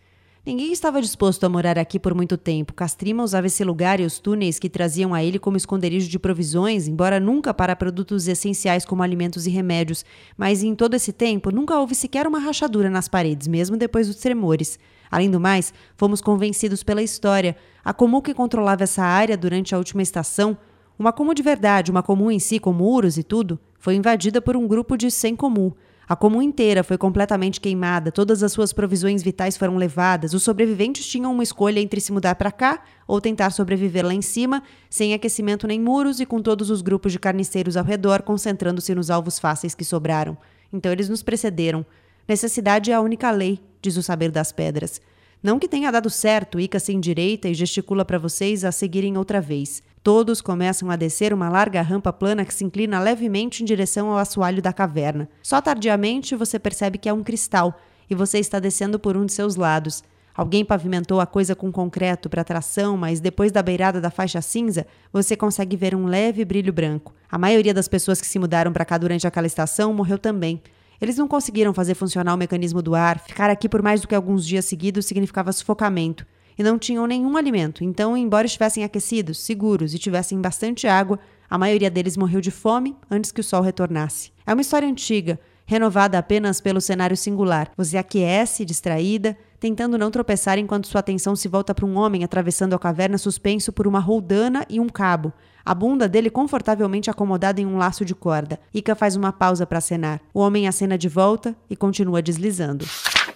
[0.45, 2.75] Ninguém estava disposto a morar aqui por muito tempo.
[2.75, 6.89] Castrima usava esse lugar e os túneis que traziam a ele como esconderijo de provisões,
[6.89, 10.05] embora nunca para produtos essenciais como alimentos e remédios.
[10.37, 14.17] Mas em todo esse tempo, nunca houve sequer uma rachadura nas paredes, mesmo depois dos
[14.17, 14.81] tremores.
[15.09, 17.55] Além do mais, fomos convencidos pela história.
[17.85, 20.59] A Comum que controlava essa área durante a última estação,
[20.99, 24.57] uma comum de verdade, uma comum em si, com muros e tudo, foi invadida por
[24.57, 25.73] um grupo de sem comum.
[26.09, 30.35] A comum inteira foi completamente queimada, todas as suas provisões vitais foram levadas.
[30.35, 34.23] Os sobreviventes tinham uma escolha entre se mudar para cá ou tentar sobreviver lá em
[34.23, 38.95] cima, sem aquecimento nem muros e com todos os grupos de carniceiros ao redor concentrando-se
[38.95, 40.37] nos alvos fáceis que sobraram.
[40.73, 41.87] Então eles nos precederam.
[42.29, 45.01] Necessidade é a única lei, diz o saber das pedras.
[45.43, 49.41] Não que tenha dado certo, Ica se endireita e gesticula para vocês a seguirem outra
[49.41, 49.83] vez.
[50.01, 54.19] Todos começam a descer uma larga rampa plana que se inclina levemente em direção ao
[54.19, 55.29] assoalho da caverna.
[55.43, 57.77] Só tardiamente você percebe que é um cristal
[58.09, 60.05] e você está descendo por um de seus lados.
[60.33, 64.87] Alguém pavimentou a coisa com concreto para tração, mas depois da beirada da faixa cinza,
[65.13, 67.13] você consegue ver um leve brilho branco.
[67.29, 70.63] A maioria das pessoas que se mudaram para cá durante aquela estação morreu também.
[71.03, 73.19] Eles não conseguiram fazer funcionar o mecanismo do ar.
[73.19, 76.25] Ficar aqui por mais do que alguns dias seguidos significava sufocamento
[76.57, 77.83] e não tinham nenhum alimento.
[77.83, 81.19] Então, embora estivessem aquecidos, seguros e tivessem bastante água,
[81.53, 84.33] A maioria deles morreu de fome antes que o sol retornasse.
[84.47, 87.71] É uma história antiga, renovada apenas pelo cenário singular.
[87.77, 92.73] Você aquece, distraída, tentando não tropeçar enquanto sua atenção se volta para um homem atravessando
[92.73, 95.31] a caverna suspenso por uma roldana e um cabo.
[95.65, 98.59] A bunda dele confortavelmente acomodada em um laço de corda.
[98.75, 100.21] Ika faz uma pausa para acenar.
[100.35, 102.85] O homem acena de volta e continua deslizando.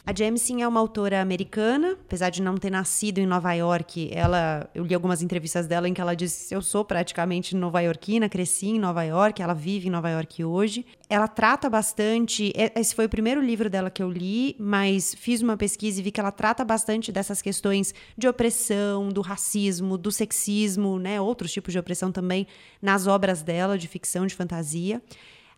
[0.09, 4.09] A Jamieson é uma autora americana, apesar de não ter nascido em Nova York.
[4.13, 8.69] Ela, eu li algumas entrevistas dela em que ela disse: "Eu sou praticamente nova-iorquina, cresci
[8.69, 10.87] em Nova York, ela vive em Nova York hoje".
[11.11, 15.57] Ela trata bastante, esse foi o primeiro livro dela que eu li, mas fiz uma
[15.57, 21.01] pesquisa e vi que ela trata bastante dessas questões de opressão, do racismo, do sexismo,
[21.01, 22.47] né, outros tipos de opressão também
[22.81, 25.03] nas obras dela de ficção, de fantasia.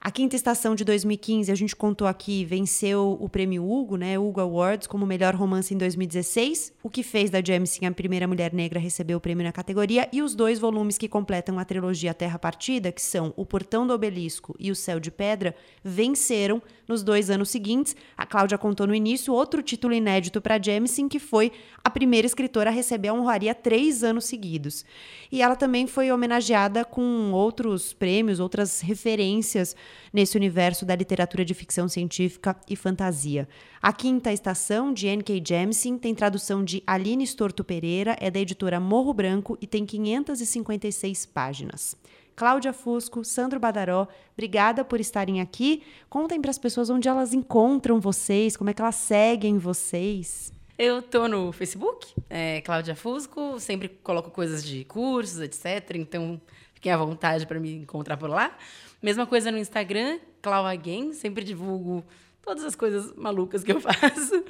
[0.00, 4.40] A quinta estação de 2015, a gente contou aqui, venceu o prêmio Hugo, né, Hugo
[4.40, 8.78] Awards, como melhor romance em 2016, o que fez da Jamieson a primeira mulher negra
[8.78, 12.38] a receber o prêmio na categoria, e os dois volumes que completam a trilogia Terra
[12.38, 17.28] Partida, que são O Portão do Obelisco e O Céu de Pedra, venceram nos dois
[17.28, 17.96] anos seguintes.
[18.16, 21.50] A Cláudia contou no início outro título inédito para Jamieson, que foi
[21.82, 24.84] a primeira escritora a receber a honraria três anos seguidos.
[25.30, 29.76] E ela também foi homenageada com outros prêmios, outras referências
[30.12, 33.48] nesse universo da literatura de ficção científica e fantasia.
[33.80, 35.42] A quinta estação, de N.K.
[35.46, 41.26] Jemisin, tem tradução de Aline Storto Pereira, é da editora Morro Branco e tem 556
[41.26, 41.96] páginas.
[42.38, 45.82] Cláudia Fusco, Sandro Badaró, obrigada por estarem aqui.
[46.08, 50.52] Contem para as pessoas onde elas encontram vocês, como é que elas seguem vocês.
[50.78, 55.96] Eu tô no Facebook, é, Cláudia Fusco, sempre coloco coisas de cursos, etc.
[55.96, 56.40] Então,
[56.72, 58.56] fiquem à vontade para me encontrar por lá.
[59.02, 62.04] Mesma coisa no Instagram, Clau Again, sempre divulgo
[62.42, 64.44] todas as coisas malucas que eu faço.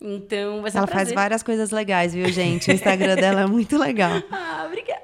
[0.00, 2.70] Então, vai ser Ela um faz várias coisas legais, viu, gente?
[2.70, 4.22] O Instagram dela é muito legal.
[4.30, 5.02] ah, obrigada.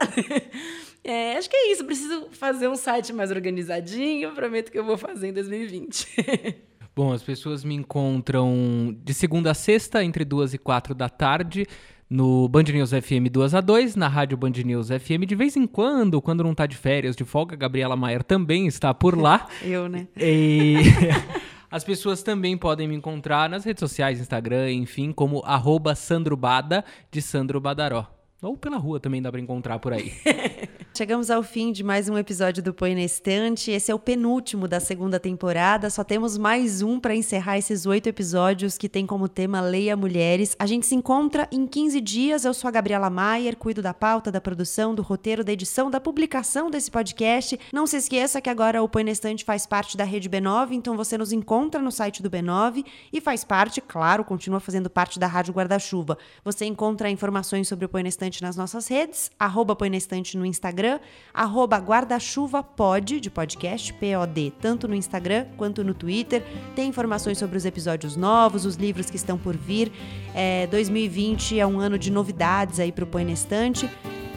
[1.03, 1.85] É, acho que é isso.
[1.85, 4.33] Preciso fazer um site mais organizadinho.
[4.35, 6.57] Prometo que eu vou fazer em 2020.
[6.95, 11.67] Bom, as pessoas me encontram de segunda a sexta, entre duas e quatro da tarde,
[12.11, 15.25] no Band News FM 2 a 2, na Rádio Band News FM.
[15.27, 18.93] De vez em quando, quando não tá de férias, de folga, Gabriela Maier também está
[18.93, 19.47] por lá.
[19.63, 20.09] Eu, né?
[20.17, 20.75] E...
[21.71, 26.85] As pessoas também podem me encontrar nas redes sociais, Instagram, enfim, como arroba Sandro Bada,
[27.13, 28.09] de Sandro Badaró.
[28.43, 30.13] Ou pela rua também dá para encontrar por aí.
[30.93, 33.71] Chegamos ao fim de mais um episódio do Põe na Estante.
[33.71, 35.89] Esse é o penúltimo da segunda temporada.
[35.89, 40.55] Só temos mais um para encerrar esses oito episódios que tem como tema Leia Mulheres.
[40.59, 42.45] A gente se encontra em 15 dias.
[42.45, 46.01] Eu sou a Gabriela Maier, cuido da pauta, da produção, do roteiro, da edição, da
[46.01, 47.59] publicação desse podcast.
[47.73, 50.97] Não se esqueça que agora o Põe na Estante faz parte da rede B9, então
[50.97, 55.29] você nos encontra no site do B9 e faz parte, claro, continua fazendo parte da
[55.29, 56.19] Rádio Guarda-Chuva.
[56.45, 60.37] Você encontra informações sobre o Põe na Estante nas nossas redes, arroba Põe na Estante
[60.37, 61.01] no Instagram Instagram,
[61.33, 66.43] arroba guarda-chuva pod, de podcast, P-O-D, tanto no Instagram quanto no Twitter.
[66.75, 69.93] Tem informações sobre os episódios novos, os livros que estão por vir.
[70.35, 73.89] É, 2020 é um ano de novidades aí para o Põe na Estante.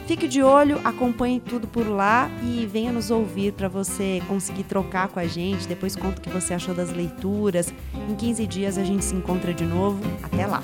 [0.06, 5.08] Fique de olho, acompanhe tudo por lá e venha nos ouvir para você conseguir trocar
[5.08, 5.66] com a gente.
[5.66, 7.72] Depois conta o que você achou das leituras.
[8.08, 10.02] Em 15 dias a gente se encontra de novo.
[10.22, 10.60] Até lá!